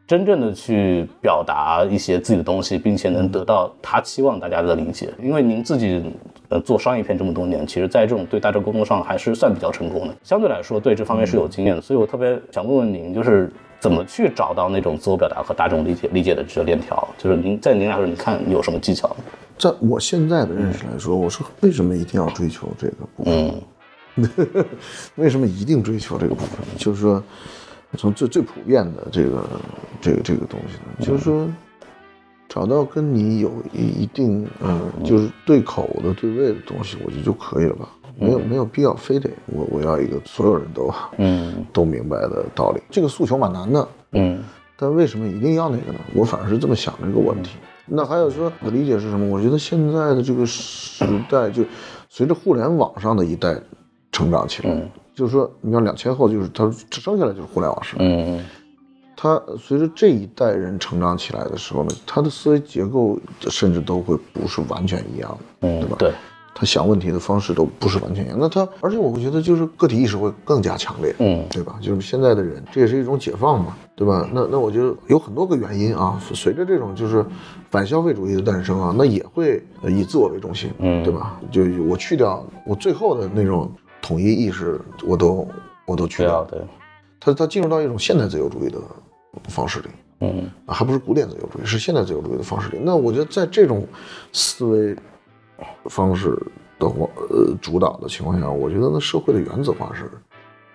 [0.08, 5.10] 真正的去表达一些自己的东西，并且能得到他期望大家的理解。
[5.22, 6.02] 因为您自己
[6.48, 11.82] 呃做商业片这么多年，其实在这种对大众沟通上还是算比较成功的，相对来说对这方面是有经验的。
[11.82, 17.06] 所以我特别想问问您，就是怎么去找到那种自我表达和大众理解理解的这个链条？
[17.18, 19.14] 就是您在您来说，你看有什么技巧？
[19.58, 23.54] 在我现在的认识来说，我说为什么一定要追求这个部分？
[24.16, 24.64] 嗯，
[25.16, 26.60] 为什么一定追求这个部分？
[26.78, 27.22] 就是说。
[27.96, 29.44] 从最最普遍的这个
[30.00, 31.48] 这个这个东西呢，就是说，
[32.48, 44.42] 找到跟你有一一定嗯，就是对口的对味的东西，我觉得就可以了吧，没有没有必要非得我我要一个所有人都嗯 都明白的道理，这个诉求蛮难的，嗯，
[44.76, 45.98] 但为什么一定要那个呢？
[46.14, 47.56] 我反而是这么想这个问题。
[47.90, 49.26] 那还有说，我的理解是什么？
[49.26, 51.64] 我觉得现在的这个时代，就
[52.10, 53.58] 随着互联网上的一代
[54.12, 54.90] 成长起来。
[55.18, 58.04] 就是说，你看两千后，就是他生下来就是互联网时代。
[58.04, 58.40] 嗯
[59.20, 63.18] 他随着这一代人成长起来的时候呢，他的思维结构
[63.50, 65.96] 甚至都会不是完全一样的，对吧？
[65.98, 66.12] 对。
[66.54, 68.36] 他想问题的方式都不是完全一样。
[68.40, 71.80] 那他，而且我会觉得，就是个体意识会更加强烈，嗯，对吧？
[71.82, 74.28] 就是现在的人，这也是一种解放嘛，对吧？
[74.32, 76.16] 那那我觉得有很多个原因啊。
[76.32, 77.26] 随着这种就是
[77.70, 81.40] 反消费主义的诞生啊，那也会以自我为中心，嗯，对吧？
[81.50, 83.68] 就我去掉我最后的那种。
[84.00, 85.46] 统一意识，我都
[85.86, 86.44] 我都去掉。
[86.44, 86.60] 对，
[87.20, 88.78] 他他进入到一种现代自由主义的
[89.48, 89.88] 方式里，
[90.20, 92.78] 嗯，还不是古典自由主义，是现代自由主义的方式里。
[92.82, 93.86] 那我觉得在这种
[94.32, 94.96] 思维
[95.84, 96.36] 方式
[96.78, 100.10] 的话，呃，主导的情况下，我觉得那社会的原则化是，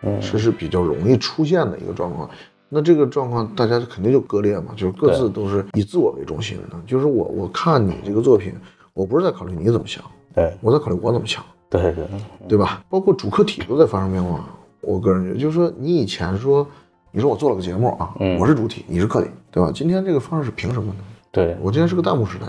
[0.02, 2.30] 嗯，是是比较容易出现的一个状况。
[2.76, 6.76] 那这个状况，大家肯定就割裂嘛，就是各自都是以自我为中心的。
[6.88, 8.56] 就是我我看你这个作品，
[8.94, 11.44] 我不是在考虑你怎么想，对我在考虑我怎么想。
[11.82, 12.06] 对对，
[12.50, 12.84] 对吧？
[12.88, 14.48] 包括主客体都在发生变化。
[14.82, 16.68] 我个人觉得，就是说，你以前说，
[17.12, 19.72] 你说我做了个节目啊，我是主体，你是客体，对吧？
[19.74, 21.00] 今天这个方式是凭什么呢？
[21.32, 22.46] 对我今天是个弹幕时代，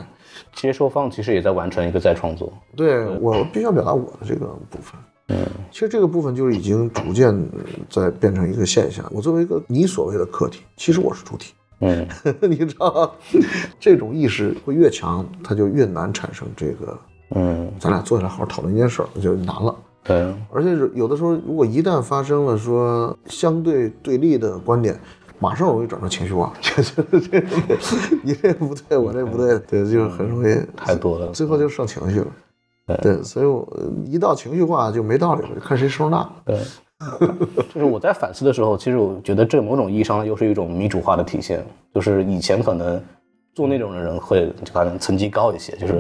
[0.53, 2.53] 接收方其实也在完成一个再创作。
[2.77, 5.01] 对我必须要表达我的这个部分。
[5.29, 5.39] 嗯，
[5.71, 7.35] 其实这个部分就是已经逐渐
[7.89, 9.03] 在变成一个现象。
[9.11, 11.55] 我作为一个你所谓的客体，其实我是主体。
[11.81, 12.07] 嗯，
[12.43, 13.15] 你知道？
[13.81, 16.99] 这种意识会越强，它就越难产生这个。
[17.31, 19.75] 嗯，咱俩坐下来好好讨论一件事儿，就难了。
[20.05, 25.01] 对，而且有的时候，如果一旦发生了说相对对立的观点，
[25.39, 27.43] 马上容易转成情绪化， 就是这
[28.23, 32.27] 你这不对，我这不对，对，就很容易太多了，最后就剩情绪了。
[33.01, 33.67] 对，所以我
[34.05, 36.31] 一到情绪化就没道理了，就看谁声大。
[36.45, 36.61] 对，
[37.75, 43.03] 就是我在反思的时候，其实我觉得这某种意义上又是一种民主化的体现，就是以前可能。
[43.55, 45.95] 做那种的人会就可能层级高一些，就是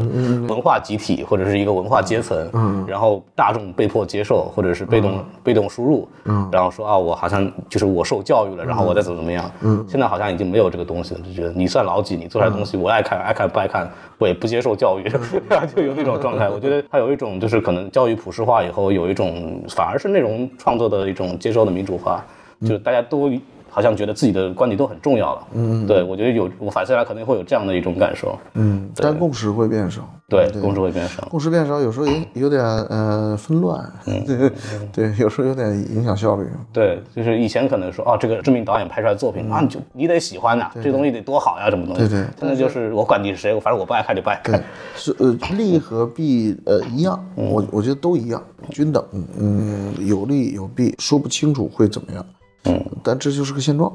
[0.49, 6.09] 文化集体或者是一个文化阶层，然后大众被迫接受或者是被动被动输入，
[6.51, 9.49] 然后说啊我好像就是我受教育了，然后我再怎么怎么样。
[9.89, 13.89] 现在好像已经没有这个东西了，就觉得你算老几，你做出来东西我爱看爱看不爱看，
[14.19, 15.09] 我也不接受教育，
[15.75, 16.49] 就有那种状态。
[16.49, 22.25] 我觉得它有一种就是可能教育普世化以后有一种反而是内容创作的一种接受的民主化，
[22.63, 23.31] 就是大家都。
[23.75, 34.49] 好像觉得自己的观点都很重要了，嗯，对我觉得有我反思来可能会有这样的一种感受，嗯，但共识会变少，对，共识会变少，共识变少，有时候也有点呃纷乱，对
[34.95, 44.63] 对，有时候有点影响效率，对，就是以前可能说哦，这个知名导演拍出来的作品啊，你就你得喜欢呐，这东西得多好呀，什么东西，对对，现在就是我管你是谁，反正我不爱看就不爱看，
[44.95, 49.05] 是呃利和弊呃一样，我我觉得都一样，均等，
[49.37, 52.25] 嗯，有利有弊，说不清楚会怎么样。
[52.67, 53.93] 嗯，但这就是个现状，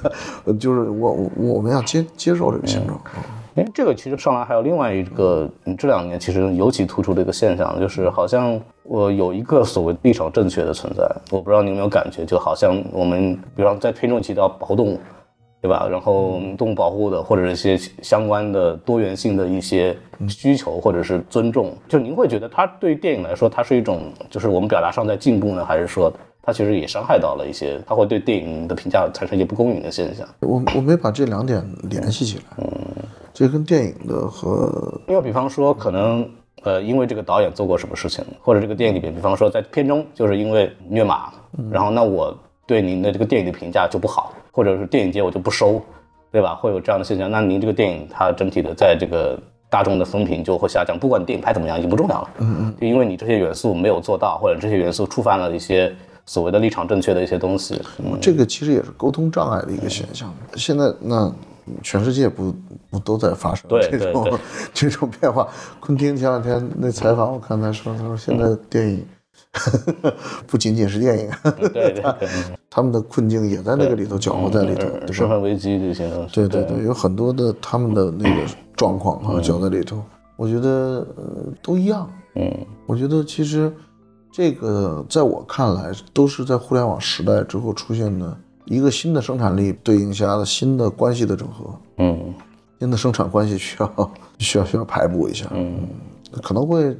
[0.60, 3.00] 就是我我们要接接受这个现状。
[3.54, 5.48] 哎，这个其实上来还有另外一个，
[5.78, 15.00] 这两年其实尤其突出的一个现象，就是好像我有一个所谓立场正确的存在，我不知道你有没有感觉，就好像我们，比方在片中提到保护动物，
[15.60, 15.86] 对吧？
[15.90, 19.94] 然后动物保护的或者一些相关的多元性的一些
[20.28, 26.12] 需求或者是尊重，就您会觉得它对于电影来说，它是一种就是我们表达上在进步呢，还是说？
[26.44, 30.26] 它其实也伤害到了一些，它会对电影的评价产生一些不公允的现象。
[30.40, 32.66] 我我没把这两点联系起来，嗯，
[33.32, 36.28] 这跟电影的和，因为比方说可能，
[36.64, 41.32] 呃，因为这个导演做过什么事情，或者这个电影里边，比方说在片中就是因为虐马，
[41.70, 45.80] 然后那我对您的这个电影的评价就不好，或者是电影节我就不收，
[46.32, 46.56] 对吧？
[46.56, 47.30] 会有这样的现象。
[47.30, 49.38] 那您这个电影它整体的在这个
[49.70, 55.94] 大众的风评就会下降，不管电影拍怎么样已经不重要了，嗯嗯，就因为你这些元素没有做到，或者这些元素触犯了一些。
[56.24, 57.80] 所谓的立场正确的一些东西，
[58.20, 60.32] 这个其实也是沟通障碍的一个现象。
[60.54, 61.32] 现在那
[61.82, 62.54] 全世界不
[62.90, 64.38] 不都在发生这种
[64.72, 65.48] 这种变化？
[65.80, 69.04] 昆汀前两天那采访，我看他说，他说现在电影
[70.46, 71.30] 不仅仅是电影，
[71.72, 72.02] 对 对，
[72.70, 78.42] 他们的困境也在那个里头搅和在里头，身份危机这些东西，对对对，有很多的他们的那个
[78.76, 80.02] 状况啊搅在里头。
[80.36, 81.06] 我觉得
[81.62, 82.50] 都一样，嗯，
[82.86, 83.72] 我觉得其实。
[84.32, 91.70] 这个在我看来，都是在互联网时代之后出现的一个新的生产力对应下的新的关系的整合。
[91.98, 92.34] 嗯，
[92.80, 95.46] 新的生产关系需要需要需要排布一下。
[95.52, 95.86] 嗯，
[96.42, 96.96] 可能会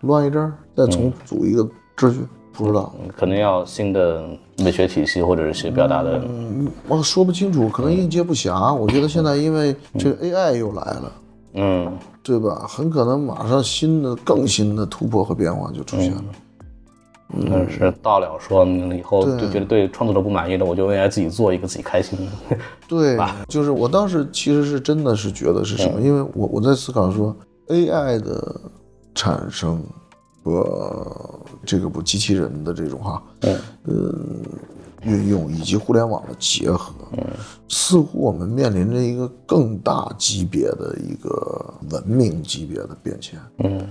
[0.00, 1.62] 乱一阵儿，再重组一个
[1.96, 2.20] 秩序，
[2.52, 2.94] 不知道。
[3.14, 4.24] 可能要新的
[4.56, 6.18] 美学体系或者是些表达的。
[6.26, 8.74] 嗯，我说不清楚，可能应接不暇。
[8.74, 11.12] 我觉得现在因为这个 AI 又来了。
[11.56, 12.64] 嗯，对吧？
[12.66, 16.24] 很可能马上新的更新的突破和变化就出现了。
[16.26, 16.34] 嗯，
[17.68, 22.56] 是到了说以后就觉得对创作者不满意的，我就应该自己做一个自己开心的。
[22.88, 23.18] 对，
[23.48, 27.34] 就是我当时其实是真的是觉得是什么，因为我我在思考说
[27.68, 28.60] AI 的
[29.14, 29.82] 产生
[30.42, 33.22] 和这个不机器人的这种哈，
[33.84, 34.42] 嗯，
[35.02, 36.92] 运用以及互联网的结合，
[37.68, 43.38] 似乎我们面临着一个更大级别的一个文明级别的变迁。
[43.58, 43.86] 嗯，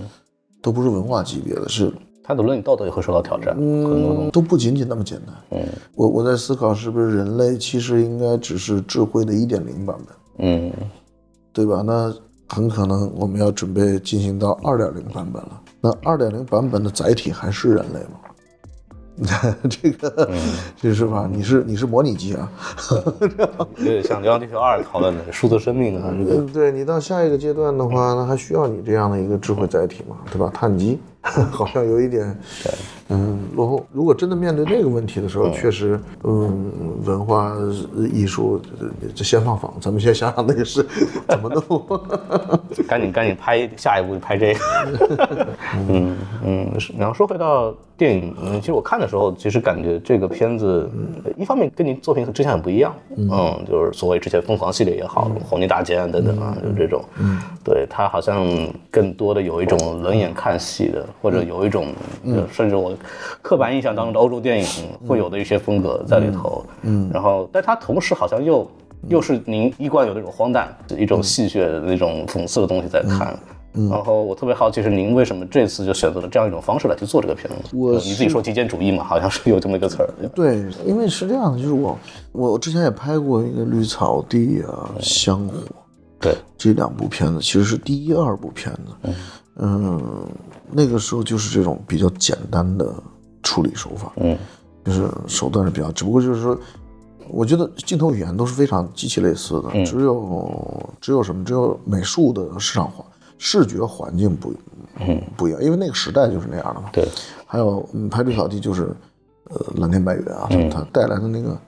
[0.62, 1.92] 都不是文化级别的，是。
[2.24, 5.36] 它的伦理道德也会受到挑战，嗯，都不仅仅那么简单。
[5.52, 5.64] 嗯，
[5.96, 10.16] 我我在思考，是不是人类其实应该只是智慧的一点零版本？
[10.40, 10.72] 嗯，
[11.52, 11.84] 对吧？
[11.86, 12.14] 那
[12.48, 15.62] 很可能我们要准备进行到二点零版本了。
[15.82, 18.20] 那二点零版本的载体还是人类吗？
[19.70, 20.30] 这个，
[20.76, 21.30] 这是吧？
[21.32, 22.50] 你是你是模拟机啊？
[23.78, 26.42] 有点像《流浪地球二》讨论的数字生命啊，这个。
[26.52, 30.16] 对你到下一个阶段的话，那还需要你这样的一个智慧载体吗？
[30.32, 30.50] 对吧？
[30.52, 30.98] 碳基。
[31.52, 32.38] 好像有一点，
[33.08, 33.86] 嗯，落后。
[33.94, 36.72] 如果真的面对那个问题的时候，确实，嗯，
[37.06, 37.56] 文化
[38.12, 38.62] 艺术
[39.16, 40.86] 这先放放，咱们先想想那个事
[41.28, 42.02] 怎么弄。
[42.88, 45.48] 赶紧赶紧拍下一步，拍这个。
[45.90, 50.90] 嗯嗯，然后说回到电影，嗯，其实我看的时候，其实感觉这个片子，
[51.24, 58.46] 呃一方面跟您作品之前很不一样，嗯，就是所谓之前疯狂系列也好，红泥大街啊等等啊，就这种，嗯，对他好像
[58.90, 61.88] 更多的有一种冷眼看戏的，或者有一种，
[62.26, 62.94] 呃甚至我
[63.42, 64.66] 刻板印象当中的欧洲电影
[65.08, 68.70] 会有的一些风格在里头，嗯，然后，但他同时好像又
[69.08, 73.38] 又是您一贯有那种荒诞，一种戏谑的那种讽刺的东西在看。
[73.90, 77.76] 然后我特别好奇是您为什么这次就选择了这样一种方式来去做这个片子？
[77.76, 80.10] 我呃你自己说极简主义嘛，好像是有这么一个词儿。
[80.36, 81.98] 对，因为是这样的，就是我
[82.32, 85.58] 我我之前也拍过一个《绿草地》啊，《香火》
[86.20, 89.14] 对，这两部片子，其实是第一二部片子。
[89.58, 90.02] 嗯，
[90.72, 92.94] 那个时候就是这种比较简单的
[93.44, 94.38] 处理手法，嗯
[94.86, 96.58] 就是手段是比较，只不过就是说，
[97.30, 103.06] 我觉得镜头语言都是非常极其类似的，嗯只有只有什么，只有美术的市场化、
[103.46, 104.54] 视觉环境不
[105.02, 106.90] 嗯不一样，因为那个时代就是那样的嘛。
[106.94, 107.06] 对，
[107.46, 108.96] 还有嗯，拍绿草地就是，
[109.50, 111.60] 呃，蓝天白云啊，嗯它带来的那个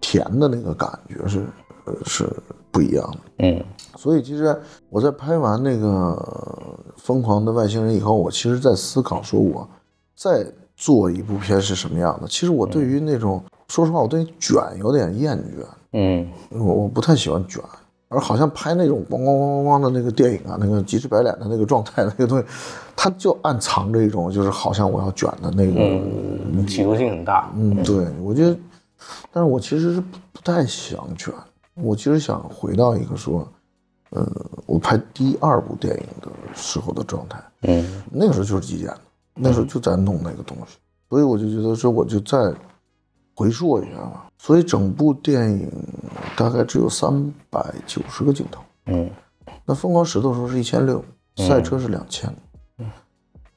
[0.00, 1.44] 甜的那个感觉是
[1.86, 2.32] 呃是
[2.70, 3.18] 不一样的。
[3.38, 3.64] 嗯
[3.96, 4.56] 所以其实
[4.88, 9.68] 我在拍完那个呃疯狂的外星人以后，我其实在思考说，我
[10.14, 12.28] 再做一部片是什么样的。
[12.28, 17.60] 其实我对于那种，说实话，我对卷有点厌倦，嗯我我不太喜欢卷。
[18.08, 22.44] 而好像拍那种咣咣咣咣咣的那个电影啊，那个急赤白脸的那个状态，那个东西，
[22.94, 27.50] 它就暗藏着一种就是好像我要卷的那个嗯，企图性很大。
[27.56, 28.56] 嗯，对，我觉得，
[29.32, 31.34] 但是我其实是不不太想卷，
[31.74, 33.46] 我其实想回到一个说，
[34.10, 34.24] 呃，
[34.66, 39.00] 我拍第二部电影的时候的状态，嗯那个时候就是极简的，
[39.34, 40.76] 那时候就在弄那个东西，
[41.10, 42.54] 所以我就觉得说，我就再
[43.36, 44.26] 回溯一下吧。
[44.38, 45.70] 所以整部电影
[46.36, 49.08] 大概只有三百九十个镜头，嗯，
[49.64, 51.04] 那疯狂石头时候是一千六，
[51.36, 52.32] 赛车是两千，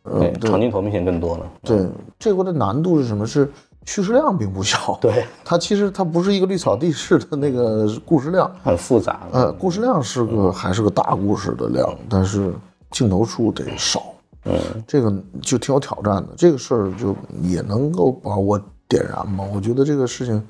[0.03, 1.51] 呃对，，对长镜头明显更多了。
[1.61, 1.87] 对，
[2.17, 3.25] 这回的难度是什么？
[3.25, 3.51] 是
[3.85, 4.97] 叙事量并不小。
[5.01, 9.27] 对， 它其实它不是一个绿草地式的那个故事量，很复杂。
[9.31, 12.53] 呃，故事量是个还是个大故事的量，但是
[12.91, 14.01] 镜头数得少，
[14.45, 15.11] 嗯这个
[15.41, 16.29] 就挺有挑战的。
[16.37, 18.59] 这个事儿就也能够把我
[18.89, 19.45] 点燃嘛。
[19.56, 20.43] 我觉得这个事情，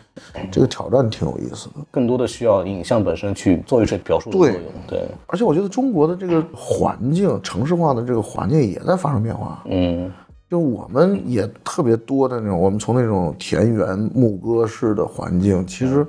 [0.51, 1.75] 这个挑战挺有意思的。
[1.91, 4.63] 更多的需要影像本身去做一些表述的作对用。
[4.87, 9.61] 对，而且我觉得中国的这个环境，城市化的这个环境也在发生变化。
[9.65, 10.11] 嗯
[10.49, 16.03] 就我们也特别多的那种，我们从那种田园牧歌式的环境，其实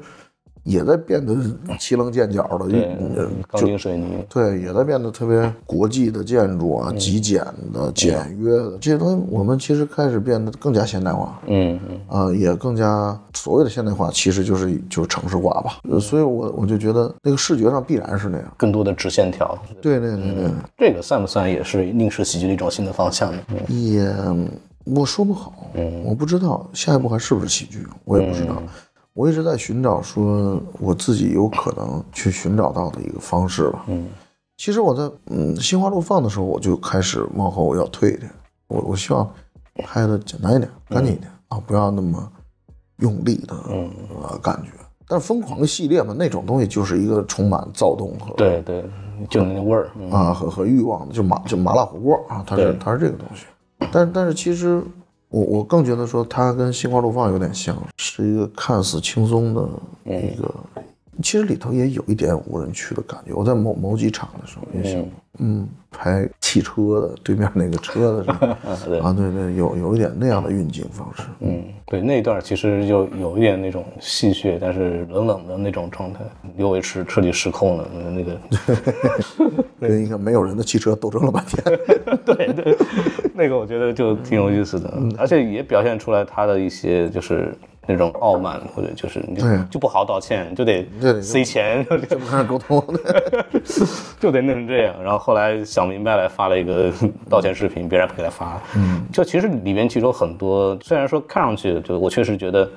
[0.63, 1.37] 也在变得
[1.79, 4.25] 奇棱尖角的，钢筋水泥。
[4.29, 11.41] 对，也在变得特别国际的建筑啊，极简的、简约的这些东西，我们其实开始变得更加现代化。
[11.47, 15.79] 嗯嗯啊、也更加所谓的现代化，其实就是就是城市化吧。
[15.89, 18.47] 呃所以我我就觉得那个视觉上必然是那样。
[18.57, 19.57] 更多的直线条。
[19.81, 23.39] 对对对对，这个算不算也是应试喜剧的一种新的方向呢？
[23.69, 24.13] 也
[24.85, 25.71] 我说不好，
[26.05, 28.63] 我不知道下一步还是不是喜剧，我也不知道。
[29.15, 33.85] 我一直在寻找说我自己有可能去寻找到的一个方式吧。
[33.89, 34.09] 嗯
[34.57, 38.31] 其实我在嗯心花怒放的时候，我就开始往后我要退一点，
[38.69, 39.27] 我我希望
[39.85, 42.31] 拍的简单一点、干净一点啊，不要那么
[42.99, 43.91] 用力的嗯
[44.23, 44.69] 呃感觉。
[45.09, 48.85] 但是疯狂的系列嘛，那种东西就是一个充满躁动和对对，
[49.31, 49.91] 就那味儿。
[49.99, 53.47] 嗯啊和和欲望的，就麻就麻辣火锅啊，它是它是这个东西。
[53.91, 54.85] 但但是其实
[55.31, 59.63] 我我更觉得说它跟心花怒放有点像，是一个看似轻松的
[60.05, 60.55] 一个，
[61.23, 63.33] 其实里头也有一点无人区的感觉。
[63.35, 65.05] 我在某某几场的时候也想，
[65.39, 68.47] 嗯，拍汽车的对面那个车的时候
[69.01, 71.23] 啊，对对，有有一点那样的运镜方式。
[71.41, 76.21] 嗯，对，那一段其实就有一点那种戏谑，但是冷冷的那种状态。
[76.57, 78.41] 刘伟驰彻底失控了，那个
[79.81, 81.63] 跟一个没有人的汽车斗争了半天。
[82.25, 82.77] 对对，
[83.35, 87.55] 那个我觉得就挺有意思的，而且也表现出来他的一些就是
[87.87, 92.83] 那种傲慢，或者就是你就就不好好道歉，就得对对塞钱， 就得开始沟通，
[94.21, 94.95] 就得弄成这样。
[95.03, 96.93] 然后后来想明白了，发了一个
[97.29, 98.61] 道歉视频，别人不给他发。
[98.77, 102.71] 嗯，就其实里面其实有很多，虽然说看上去就我确实觉得。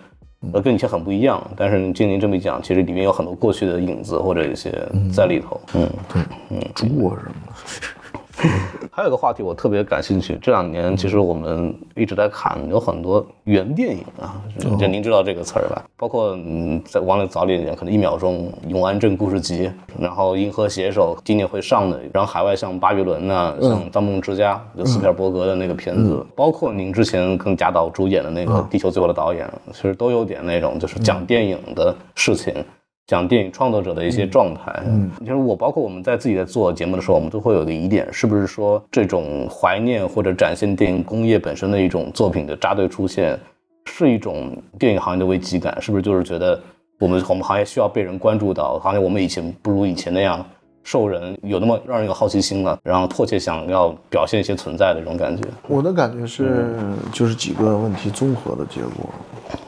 [0.51, 4.77] 呃，跟以前很不一样，但是经您这么一讲，其实里面有很多过去的影子或者一些
[5.09, 5.57] 在里头。
[5.73, 5.89] 嗯，
[6.75, 7.53] 猪啊什么的。
[8.91, 14.41] 还有个话题我特别感兴趣，这两年其实我们一直在看有很多原电影啊，
[14.79, 15.83] 就您知道这个词儿吧？
[15.97, 19.67] 包括嗯，在往里早一点，可能一秒钟《永安镇故事集》，
[19.99, 32.53] 然后《银河携手》今年会上的，然后海外像《巴比伦》呐，像《盗梦之家》，就斯皮尔伯格的那个片子，包括您之前跟贾导主演的那个《地球最后的导演》，其实都有点那种就是讲电影的事情。
[33.05, 34.81] 讲电影创作者的一些状态。
[34.85, 43.37] 嗯，就是我包括我们在自己在做节目的时候，我们都会有个疑点，是不是说这种怀念或者展现电影工业本身的一种作品的扎堆出现，
[43.85, 45.77] 是一种电影行业的危机感？
[45.81, 46.57] 是不是就是觉得
[46.99, 50.45] 我们我们行业需要被人关注到，好像我们以前不如以前那样
[50.83, 55.43] 受人有那么让人有好奇心了，然后迫切想要表现一些存在的这种感觉？
[55.67, 56.73] 我的感觉是，
[57.11, 59.09] 就是几个问题综合的结果，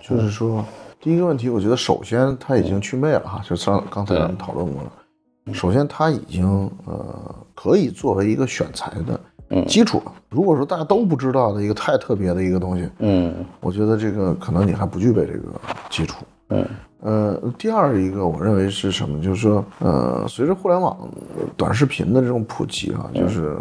[0.02, 0.64] 就是说。
[1.06, 4.92] 第一个问题，我觉得首先他已经祛魅了哈，就上刚才咱们讨论过了。
[5.54, 6.48] 首先他已经
[6.88, 10.12] 呃可以作为一个选材的基础了。
[10.32, 15.54] 如果说大家都不知道的一个太特别的一个东西，嗯，我觉得这个可能你还不具备这个
[15.92, 16.26] 基础。
[16.50, 16.68] 嗯，
[17.02, 19.22] 呃，第二一个我认为是什么？
[19.22, 21.08] 就是说，呃，随着互联网
[21.56, 23.56] 短视频的这种普及啊，就是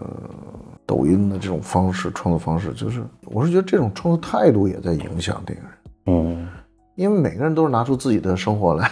[0.87, 5.73] 抖音的这种方式创作方式，就是我是觉得这种创作态度也在影响电影人。
[6.07, 6.34] 嗯。
[6.95, 8.91] 因为每个人都是拿出自己的生活来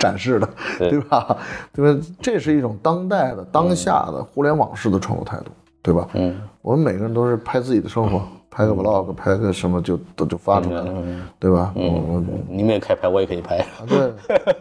[0.00, 0.48] 展示的，
[0.78, 1.36] 对吧？
[1.72, 2.06] 对吧？
[2.20, 5.50] 这是一种当代的、当下的互联网式的创作态度，
[5.82, 6.08] 对吧？
[6.14, 10.94] 嗯，我们每个人都是拍自己的生活，拍个 vlog，拍个什么就都就发出来了，
[11.38, 11.72] 对吧？
[11.76, 13.64] 嗯，你们也可以拍，我也可以拍。
[13.86, 14.12] 对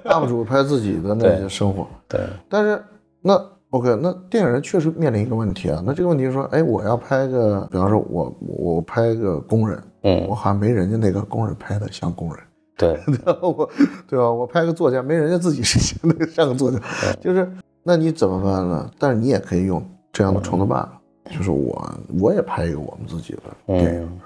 [0.06, 1.88] ，UP 主拍自己的那些生活。
[2.08, 2.20] 对。
[2.50, 2.84] 但是
[3.22, 5.82] 那 OK，那电影人确实面临一个问题啊。
[5.86, 12.44] 那这个问题是说，哎，我要拍个，比方说我我拍个工人，嗯，我好像没人家那个工人拍的像工人。
[12.82, 13.00] 对，
[13.42, 13.70] 我，
[14.08, 14.32] 对吧？
[14.32, 16.80] 我拍个作家，没人家自己是那个像个作家，
[17.22, 17.48] 就是，
[17.84, 18.90] 那你怎么办呢？
[18.98, 24.20] 但是你也可以用这样的创作办法，就是我，我也拍一个我们自己的电影。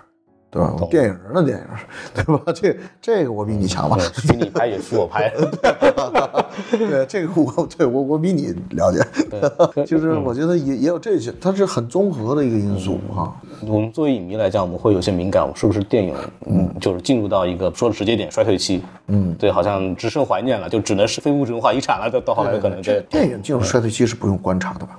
[0.56, 0.74] 对吧？
[0.90, 1.66] 电影人的电影，
[2.16, 2.54] 对吧？
[2.54, 3.98] 这这个我比你强吧？
[4.26, 5.30] 比你拍也是我拍。
[6.72, 9.06] 对，这个我对我我比你了解。
[9.86, 13.36] 就是我觉得也也有这些，它是很综合的一个因素哈。
[13.68, 18.82] 我们作为影迷来讲，我们会有些敏感，是不是电影嗯，就是进入到一个说直接点衰退期？
[19.08, 22.10] 嗯，对，好像只剩怀念了，就只能是非物质文化遗产了。
[22.10, 24.98] 到到后来可能这电影进入衰退期是不用观察的吧？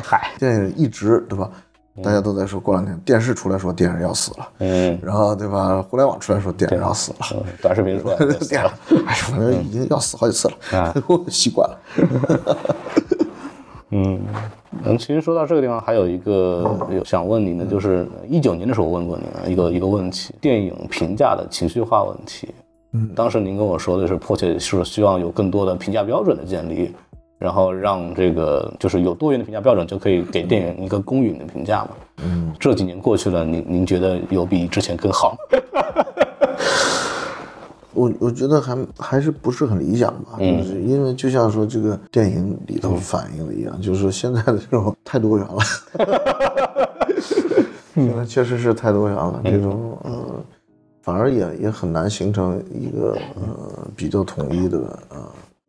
[0.00, 1.50] 嗨，电影一直对吧？
[2.00, 5.82] 大家都在说，过两天电视出来说电影要死了，嗯，然后对吧？
[5.82, 8.14] 互联网出来说电影要死了，短视频说
[8.48, 8.70] 电影，
[9.06, 11.78] 哎，反正已经要死好几次了， 我习惯了。
[13.90, 14.18] 嗯，
[14.84, 22.54] 嗯，其实说到这个地方，还有一个想问您的，就是一九年的时候问过您一个一个问题，电影评价的情绪化问题。
[22.92, 26.94] 嗯，当时您跟我说的是迫切是希望有更多的评价标准的建立。
[27.42, 31.90] 然后让这个就是有多元的评价标准，就可以给电影一个公允的评价嘛。
[32.22, 35.36] 嗯，这几年过去了，您您觉得有比之前更好？
[37.94, 45.58] 我我觉得还还是不是很理想吧，就是因为就像说这个电影里头反映的一样，就是说现在的这种太多元了，
[47.94, 50.12] 现在确实是太多元了，这种呃，
[51.02, 54.78] 反而也也很难形成一个呃比较统一的
[55.08, 55.18] 呃。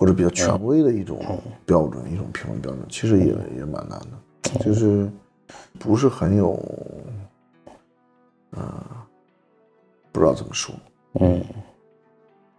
[0.03, 1.17] 或者比较权威的一种
[1.65, 3.27] 标准，一种评分标准，其实也
[3.59, 5.09] 也蛮难的，就是
[5.79, 6.59] 不是很有，
[8.49, 8.83] 呃，
[10.11, 10.75] 不知道怎么说，
[11.21, 11.41] 嗯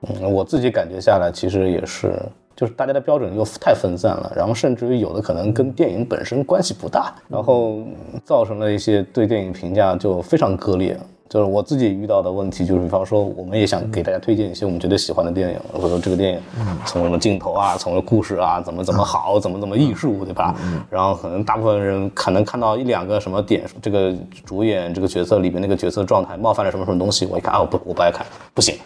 [0.08, 2.18] 嗯，我自己感觉下来，其实也是，
[2.56, 7.82] 就是大家的标准又太分散了，然后甚至于有的可能跟电影本身关系不大，然后
[8.24, 10.98] 造成了一些对电影评价就非常割裂。
[11.28, 16.40] 就是我自己遇到的问题，就是比方说，我们也想给大家推荐一些我们觉得喜欢的电影，或者说这个电影
[16.84, 20.54] 从什么镜头啊，从故事啊，怎么怎么好，怎么怎么艺术，对吧？
[20.90, 24.14] 然后可能大部分人可能看到一两个什么点，这个
[24.44, 28.76] 主演这个角色里面那个角色状态冒犯了什么什么东西，我一看啊，我不我不爱看，不行，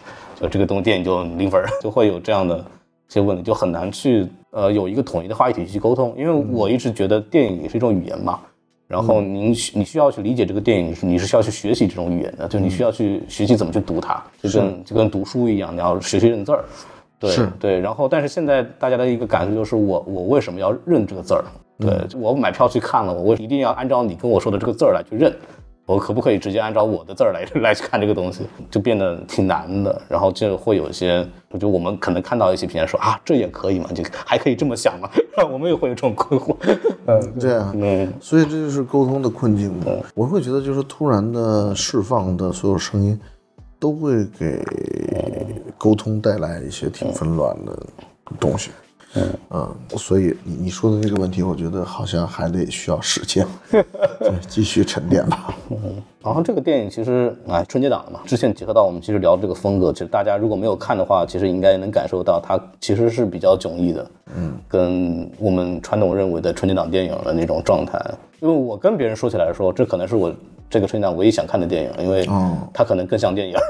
[0.40, 8.38] 就这个东电影就零分，就会有这样的一些问题，就很难去呃有一个统一的话语体系去沟通，因为我一直觉得电影也是一种语言嘛。
[8.88, 16.64] 然后您你需要去理解这个电影，你是需要去学习这种语言的，就你需要去学习怎么去读它，就跟就跟读书一样，你要学习认字儿。
[17.20, 17.78] 对对。
[17.78, 21.44] 然后，但是现在大家的一个感受就是，我我为什么要认这个字儿？
[21.78, 25.32] 对我买票去看了，我为一定要按照你跟我说的这个字儿来去认。
[25.88, 30.02] 我可不可以直接按照我的字儿来 来去看这个东西，就变得挺难的。
[30.06, 31.26] 然后就会有一些，
[31.58, 33.90] 就我们可能看到一些评价说啊，这也可以嘛？
[33.94, 35.08] 就还可以这么想嘛？
[35.50, 36.54] 我们也会有这种困惑。
[37.06, 39.86] 嗯，对啊，嗯，所以这就是沟通的困境嘛。
[40.14, 43.18] 我会觉得，就是突然的释放的所有声音，
[43.78, 44.62] 都会给
[45.78, 47.78] 沟通带来一些挺纷乱的
[48.38, 48.70] 东西。
[48.70, 48.87] 嗯
[49.50, 53.84] 嗯，所以你你说的这个问题，我觉得好像还得需要时间， 对，
[54.48, 55.54] 继续沉淀吧。
[55.70, 55.76] 嗯，
[56.22, 64.10] 然后这个电影其实哎，春节档嘛，之前结合到我们其实聊这个风格，其实大家如果没有看的话，其实应该能感受到它其实是比较迥异的。
[64.36, 67.98] 嗯，跟我们传统认为的春节档电影的那种状态，
[68.40, 70.32] 因为我跟别人说起来说，这可能是我
[70.68, 73.54] 这个春节档唯一想看的电影，因为哦它可能更像电影。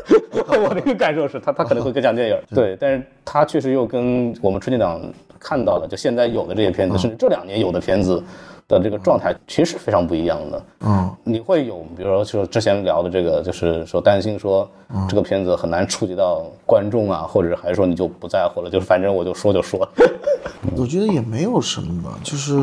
[0.66, 5.00] 我的一个感受是，它它可能会更像电影，对，但是它确实又跟我们春节档
[5.38, 8.22] 看到的，就现在有的这些片子，甚至这两年有的片子
[8.66, 10.62] 的这个状态，其实是非常不一样的。
[10.80, 14.68] 嗯，你会有，比如说说之前聊的这个，就是说担心说
[15.08, 19.88] 这个片子很难触及到观众啊，或者还是说你就不在乎了，就是反正我就说就说。
[20.76, 22.56] 我觉得也没有什么吧，就是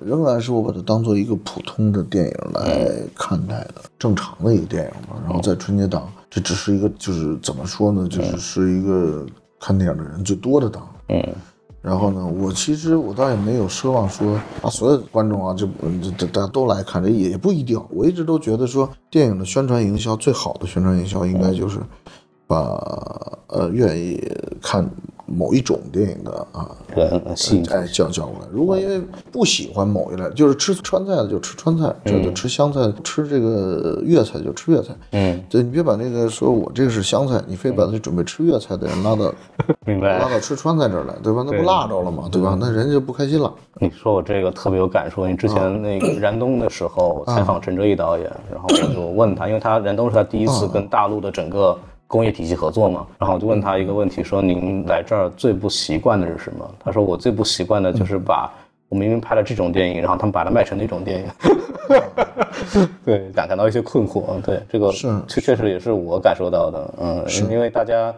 [0.00, 5.16] 仍然是我把它当做一个普通的电影来看待的，正常的一个电影嘛。
[5.24, 9.26] 然后在春节档，这只是一个就是怎么说呢，就是是一个
[9.60, 10.88] 看电影的人最多的档。
[11.08, 11.22] 嗯
[11.82, 15.68] 然后呢，我其实我倒也没有奢望说啊，所有观众啊，就
[16.16, 17.78] 这大家都来看，这也不一定。
[17.90, 21.80] 我一直都觉得说，电影的宣传营销最好的宣传营销，应该就是
[22.46, 22.56] 把
[23.48, 24.22] 呃愿意
[24.60, 24.88] 看
[25.34, 28.46] 某一种电影的啊人吸引哎叫叫过来。
[28.50, 34.94] 如果因为不喜欢某一类，就是吃川菜的就吃川菜，这就吃湘菜，吃这个粤菜就吃粤菜。
[35.12, 39.32] 嗯，对你别把那个说我这个是湘菜，你非把那准备吃粤菜的人拉到
[39.86, 40.28] 明白拉。
[40.28, 41.42] 到吃川菜这儿来，对吧？
[41.46, 42.28] 那不辣着了吗？
[42.30, 42.56] 对吧？
[42.60, 43.52] 那人家就不开心了。
[43.80, 51.76] 你说我这个特别有感触，因为之前那个 燃冬的时候采访陈哲艺导演，然后我就问他，因为他燃冬是他第一次跟大陆的整个
[52.12, 56.70] 工业体系合作嘛，然后我就问他一个问题，说您来这儿最不习惯的是什么？
[56.78, 58.52] 他说我最不习惯的就是把
[58.90, 61.26] 我明明拍了这种电影，然后他们把它卖成那种电影，
[63.02, 64.38] 对，感感到一些困惑。
[64.42, 68.14] 对，这个是确确实也是我感受到的，嗯，因为大家。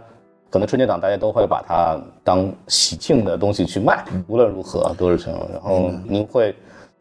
[0.51, 5.41] 可能春节档大家都会把它当喜庆的东西去卖，无论如何都是这样。
[5.53, 6.55] 然后您会，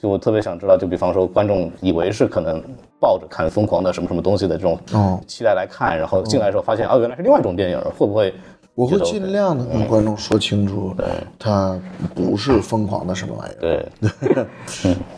[0.03, 2.61] 就我特别想知道，就比方说观众以为是可能
[2.99, 8.33] 抱着看疯狂的什么什么东西的这种哦期待来看，然后进来的时候发现哦原来是另外一种电影，会不会？
[8.75, 10.93] 我会尽量的跟观众说清楚，
[11.39, 11.79] 他
[12.13, 14.45] 不是疯狂的什么玩意儿，对，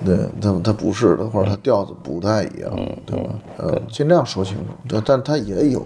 [0.05, 2.71] 对，他他不是的，或者他调子不太一样，
[3.07, 3.29] 对吧？
[3.57, 5.81] 呃，尽量说清楚，但但他也有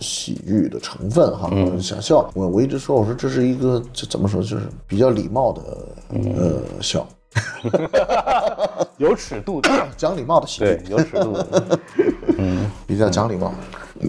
[0.00, 1.48] 喜剧的成分哈，
[1.78, 2.28] 想笑。
[2.34, 5.62] 我我一直说，我说这是一个这怎么说，就是比较礼貌的
[6.34, 7.06] 呃笑，
[8.98, 11.78] 有尺度的， 讲礼貌的喜剧，，有尺度的。
[12.38, 13.52] 嗯比较讲礼貌。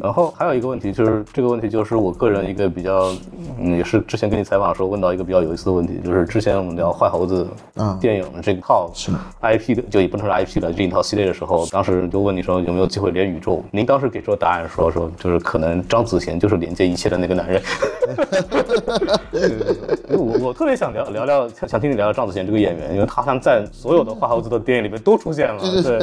[0.01, 3.11] 然后还有一个问题，就是这个问题就是我个人一个比较，
[3.59, 9.11] 嗯，也是之前跟你采访的时候问到一个比较有意思的问题，就是之前我们聊坏猴子啊电影这套是
[9.41, 13.63] IP 的，就也不能说 IP 了，这一套系列的时候，当时就问你说有没有机会连宇宙？
[13.71, 17.61] 您当时给出的答案说说就是可能张子贤就是连接一切的那个男人。
[19.31, 25.99] 对我我特别想聊聊聊，想想听你聊聊张子贤这个演员，因为他好像在所有的坏猴子的电影里面都出现了，对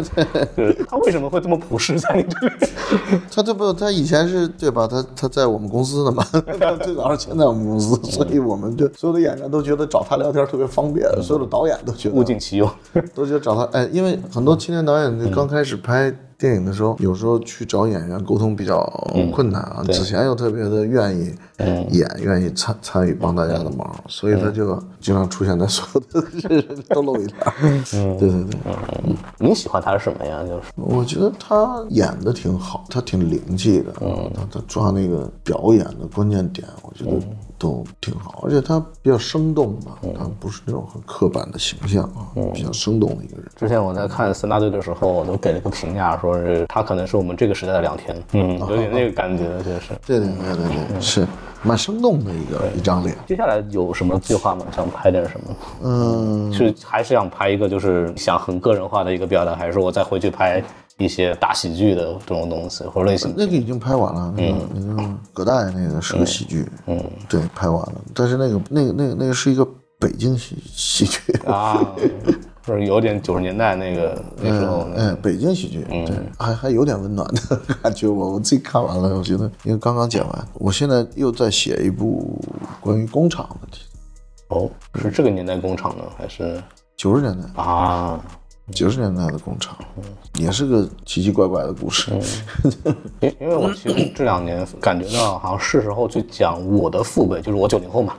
[0.55, 2.55] 对，他为什么会这么朴实在你这里？
[3.35, 4.87] 他这不，他以前是对吧？
[4.87, 6.25] 他他在我们公司的嘛，
[6.59, 12.71] 他最早是签在我们公司，所以我们就所有的演员都觉得找他聊天特别方便，所有的导演都觉得物尽其用。
[13.15, 18.81] 都觉得找他，哎，因为很多青年导演刚开始拍电影的时候，有时候去找演员沟通比较
[19.33, 19.83] 困难啊。
[19.85, 21.35] 子贤又特别的愿意
[21.91, 27.37] 演，愿意参参与帮大家的忙，所以他就经常出现在所有的人都露一脸。
[28.19, 30.43] 对对对，你喜欢他是什么呀？
[30.43, 30.65] 就是？
[30.77, 33.93] 我觉得他演的挺好，他挺灵气的，
[34.35, 37.13] 他他抓那个表演的关键点，我觉得
[37.65, 43.47] 都挺好，而且他比较生动嘛，他不是那种很刻板的形象啊，比较生动的一个人。
[43.57, 49.93] 之前我在看三大队的时候，我都给了个评价，说是他可能是我们这个时代的梁天，嗯， 有点那个感觉，确实。
[50.07, 51.27] 对对对对对，是
[51.63, 53.17] 蛮生动的一个一张脸。
[53.27, 54.67] 接下来有什么计划吗？
[54.77, 55.57] 想拍点什么？
[55.85, 60.63] 嗯，是还是想拍一个就是想很个人化的一个表达，还是说我再回去拍
[60.99, 63.35] 一些大喜剧的这种东西或者类型？
[63.37, 69.67] 那个已经拍完了，那个那个葛大爷那个是个喜剧，嗯，对，拍完了，但是那个那个那个那个是一个
[69.99, 71.85] 北京喜喜剧，啊，
[72.63, 78.07] 就是有点九十年代那个那时候嗯，哎，北京喜剧，对，还还有点温暖的感觉。
[78.07, 82.41] 我我自己看完了，我觉得因为刚刚剪完，我现在又在写一部
[82.81, 83.83] 关于工厂的题，
[84.49, 86.63] 哦，是这个年代工厂呢，还是？
[86.97, 88.25] 九十年代，啊？
[88.73, 89.77] 九十年代的工厂，
[90.39, 92.11] 也是个奇奇怪怪的故事。
[93.21, 98.15] 因因为我其实这两年感觉到，好像是时候去讲我的父辈，就是我九零后嘛，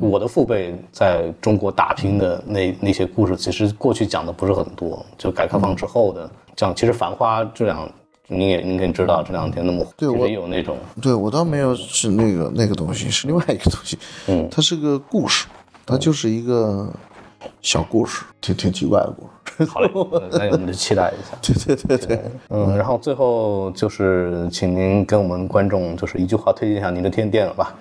[0.00, 7.86] 我的父辈在中国打拼的那那些故事，其实过去讲的不是很多，就改革开放之后的讲，其实《繁花》这两，
[8.26, 13.98] 你也你也知道这两天那么火，其对我实有那种对我倒没有是那个那个东西，是另外一个东西。
[14.28, 15.46] 嗯它是个故事，
[15.84, 16.90] 它就是一个
[17.62, 19.64] 小故事，挺挺奇怪的故事。
[19.66, 19.90] 好嘞，
[20.32, 21.36] 那我们就期待一下。
[21.42, 27.74] 对对对对，嗯，然后最后就是请您跟我们观众就是一句话推荐一下您的天电影吧。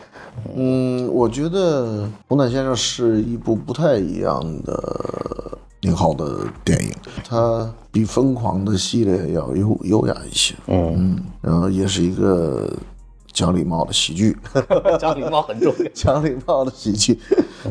[0.55, 6.91] 嗯，我觉得《红毯先生》是一部不太一样的宁浩的电影，
[7.27, 12.69] 它比《疯狂》的系列要优优雅一些，嗯，然后也是一个
[13.31, 14.37] 讲礼貌的喜剧，
[14.99, 15.85] 讲礼貌很重要。
[15.93, 17.19] 讲礼貌的喜剧。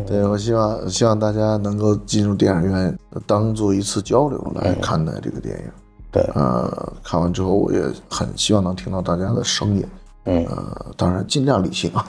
[0.07, 5.65] 对我希望希望大家能够进入电影院，当做一次交流来看待这个电影。
[6.11, 9.85] 对呃，看完之后我也很希望能听到大家的声音。
[10.31, 12.07] 嗯呃，当然尽量理性啊，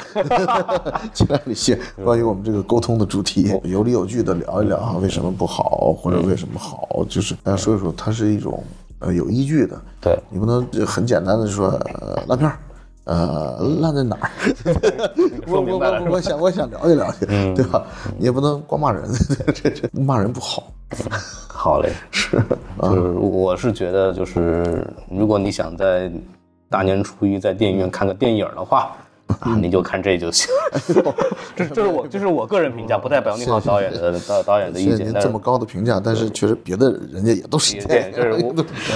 [1.13, 1.77] 尽量理性。
[2.03, 8.61] 关于我们这个沟通的主题，有理有据的聊一聊啊，为什么不好，或者为什么好，就是大家说一说，它是一种
[8.99, 9.81] 呃有依据的。
[10.01, 11.67] 对，你不能就很简单的说、
[12.01, 12.59] 呃、烂片儿，
[13.09, 14.29] 呃，烂在哪儿？
[15.49, 17.83] 我我我我想我想了解了解，对吧？
[18.19, 19.09] 你也不能光骂人，
[19.51, 20.71] 这这骂人不好。
[21.47, 22.39] 好嘞，是，
[22.79, 26.11] 就是我是觉得，就是如果你想在
[26.69, 28.95] 大年初一在电影院看个电影的话，
[29.39, 30.47] 啊，你就看这就行。
[31.55, 34.91] 这这是我这是我个人评价，不代表宁浩导演的导导演的意见。
[34.91, 38.11] 但是谢谢您这么高的评价，但是确实别的人家也都是这对，样。
[38.11, 38.33] 就是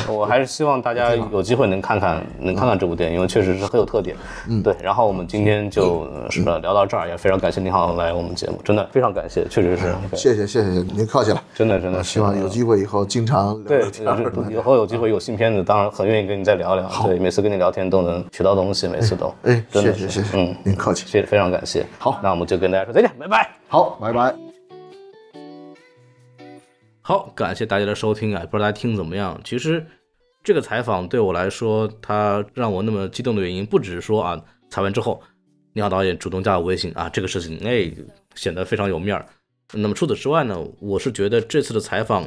[0.07, 4.15] 我， 我还是希望大家有机会能看看，能看看这部电影，因为确实是很有特点。
[4.49, 4.75] 嗯，对。
[4.81, 11.41] 然后我们今天就呃是吧聊到这儿，也非常感谢宁浩来我们节目，真的非常感谢，确实是，对谢谢谢谢，您客气了。
[11.53, 13.83] 真的真的希望有机会以后经常聊对
[14.51, 16.89] 以后有机会有新片子，当然很愿意跟你再聊聊。
[17.05, 19.33] 对，每次跟你聊天都能学到东西，每次都。
[19.43, 21.05] 哎，真的是谢谢谢谢，嗯，您客气。
[21.05, 21.85] 谢谢，非常感谢。
[21.99, 23.55] 好那我们就跟大家说再见，拜拜。
[23.67, 24.35] 好，拜拜。
[27.01, 29.39] 好，感谢大家的收听啊，不知道大家听怎么样？
[29.43, 29.85] 其实
[30.43, 35.21] 这个采访对我来说，它让我那么激动的原因，不只是说啊，采完之后，
[35.73, 37.91] 你好导演主动加我微信啊，这个事情哎
[38.35, 39.25] 显得非常有面儿。
[39.73, 42.25] 那么除此之外呢，我是觉得这次的采访，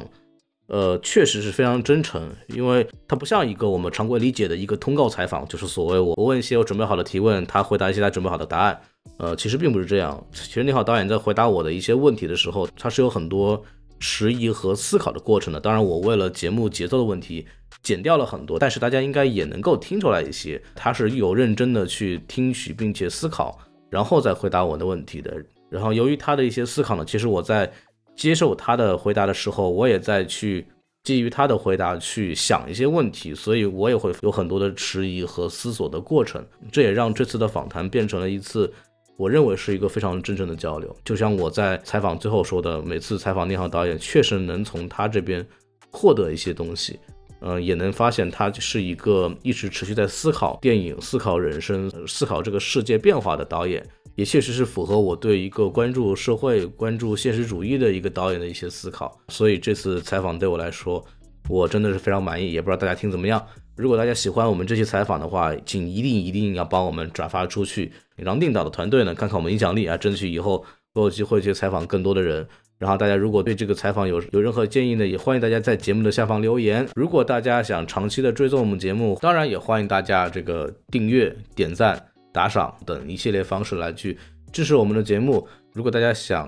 [0.67, 8.79] 呃，确实是非常真诚，因为它不像一个我们常规理解的一个通告采访，就是所谓我我问一些我准备好的提问，他回答一些他准备好的答案。
[9.17, 10.21] 呃，其实并不是这样。
[10.33, 13.63] 其实你好导演在回答我的一些问题的时候，他是有很多
[13.99, 15.59] 迟疑和思考的过程的。
[15.59, 17.47] 当然，我为了节目节奏的问题
[17.81, 23.57] 剪掉了很多，但是大家应该也能够听出来一些，他是有认真的去听取并且思考，
[23.89, 25.33] 然后再回答我的问题的。
[25.69, 27.71] 然后由于他的一些思考呢，其实我在
[28.17, 30.67] 接受他的回答的时候，我也在去
[31.03, 36.45] 基于他的回答去想一些问题，所以我也会有很多的迟疑和思索的过程。
[36.69, 38.69] 这也让这次的访谈变成了一次。
[39.15, 45.43] 我认为是一个非常真正的交流，就像我在采访最后说的，每次采访宁浩导演，确实能从他这边
[45.89, 46.99] 获得一些东西，
[47.39, 53.83] 嗯、也能发现他是一个一直持续在思考电影、思考人生、思考这个世界变化的导演，
[54.17, 59.15] 也确实是符合我对一个关注社会、关注现实主义的一个导演的一些思考。
[59.27, 61.05] 所以这次采访对我来说，
[61.47, 63.45] 我真的是非常满意，也不知道大家听怎么样。
[63.75, 70.65] 如果大家喜欢我们这期采访的话，请一定一定要帮我们转发出去，让定导的团队呢看看我们影响力啊，争取以后
[70.95, 72.47] 都有机会去采访更多的人。
[72.79, 76.87] 然后大家如果对这个采访有有任何建议呢，也欢迎大家在节目的下方留言。
[76.95, 82.03] 如果大家想长期的追踪我们节目，当然也欢迎大家这个订阅、点赞、
[82.37, 84.15] 打赏等一系列方式来去
[84.53, 85.47] 支持我们的节目。
[85.73, 86.47] 如果大家想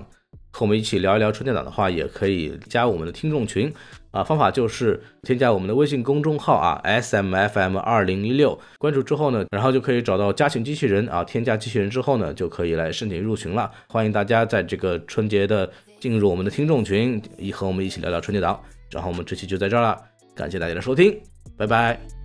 [0.52, 3.72] 和我们一起聊一聊春节档的话，也可以加我们的听众群
[4.12, 13.68] 啊，方法就是添加我们的微信公众号啊，S M F M 二零一六，关注之后呢，然后就可以找到加群机器人啊，添加机器人之后呢，就可以来申请入群了。
[13.88, 15.68] 欢迎大家在这个春节的
[15.98, 18.60] 进入我们的听众群，一和我们一起聊聊春节档。
[18.92, 19.96] 然后我们这期就在这儿了，
[20.36, 21.20] 感谢大家的收听，
[21.56, 22.19] 拜拜。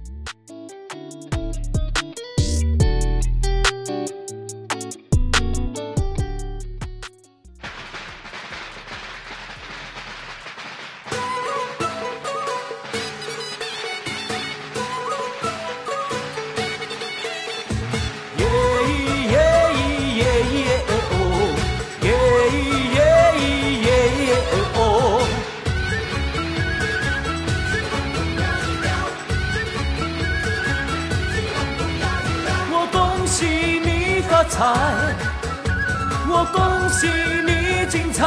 [36.27, 37.07] 我恭喜
[37.45, 38.25] 你精彩。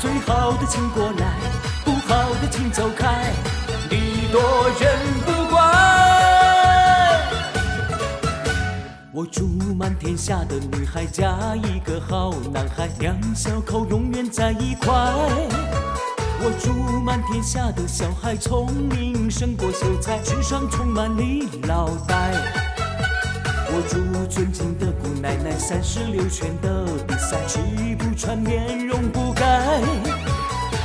[0.00, 1.26] 最好的请过来，
[1.84, 3.32] 不好的请走开，
[3.90, 4.40] 礼多
[4.80, 5.60] 人不怪。
[9.12, 9.46] 我祝
[9.76, 14.90] 满天下的女孩嫁一个好男孩，两小口永远在一块。
[16.44, 22.61] 我祝满天下的小孩聪明胜过秀才，智商充满你脑袋。
[23.74, 27.58] 我祝尊敬的姑奶奶三十六圈的比赛气
[27.96, 29.80] 不喘面容不改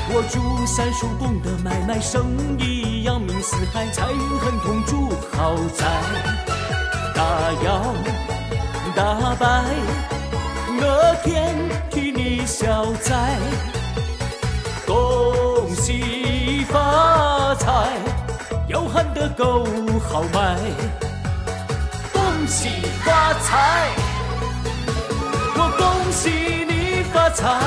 [0.10, 5.86] 我祝三叔公的买卖生意扬名四海财运亨通住豪宅
[7.14, 7.94] 大摇
[8.96, 9.66] 大摆
[10.80, 11.56] 乐天
[11.90, 13.38] 替你消灾。
[14.86, 17.92] 恭喜发财
[18.70, 19.66] 要喊得够
[20.00, 20.58] 豪迈
[23.08, 23.88] 发财，
[25.56, 26.30] 我恭喜
[26.68, 27.58] 你发财，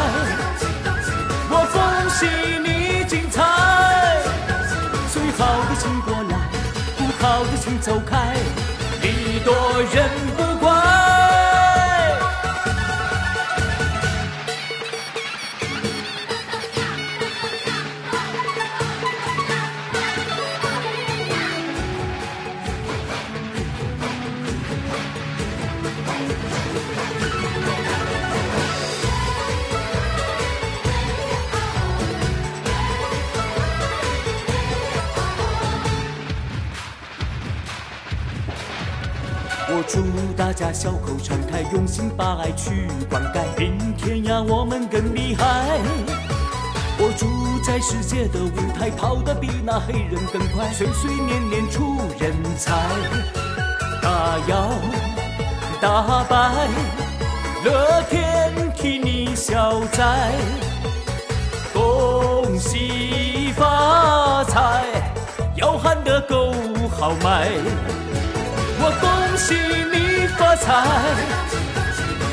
[1.49, 1.81] 我恭
[2.11, 2.27] 喜
[2.63, 3.43] 你精彩。
[5.11, 6.37] 最好的请过来，
[6.99, 8.37] 不好的请走开，
[9.01, 10.43] 礼多人不
[40.81, 45.45] 笑口常开，用心把爱去灌溉，明天呀我们更厉害。
[46.99, 47.27] 我住
[47.63, 52.73] 在世界的舞台跑得比那黑人更快，岁岁年年出人才。
[54.01, 54.71] 大摇
[55.83, 56.67] 大摆，
[57.63, 60.33] 乐天替你消灾，
[61.75, 64.83] 恭喜发财，
[65.57, 66.55] 要喊得够
[66.99, 67.51] 豪迈。
[68.83, 69.55] 我恭喜
[70.41, 70.73] 发财，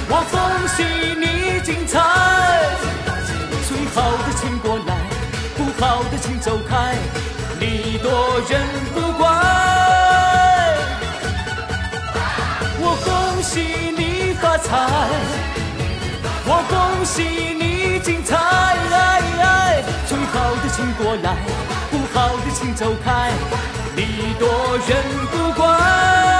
[0.07, 0.39] 我恭
[0.69, 0.81] 喜
[1.19, 1.99] 你精彩。
[3.67, 4.95] 最好的请过来，
[5.57, 6.95] 不好的请走开，
[7.59, 8.61] 礼多人
[8.95, 9.27] 不怪。
[12.79, 13.59] 我恭喜
[13.97, 14.69] 你发财，
[16.45, 17.21] 我恭喜
[17.59, 18.37] 你精彩。
[20.07, 21.35] 最好的请过来，
[21.91, 23.33] 不好的请走开，
[23.97, 26.36] 礼多人不怪。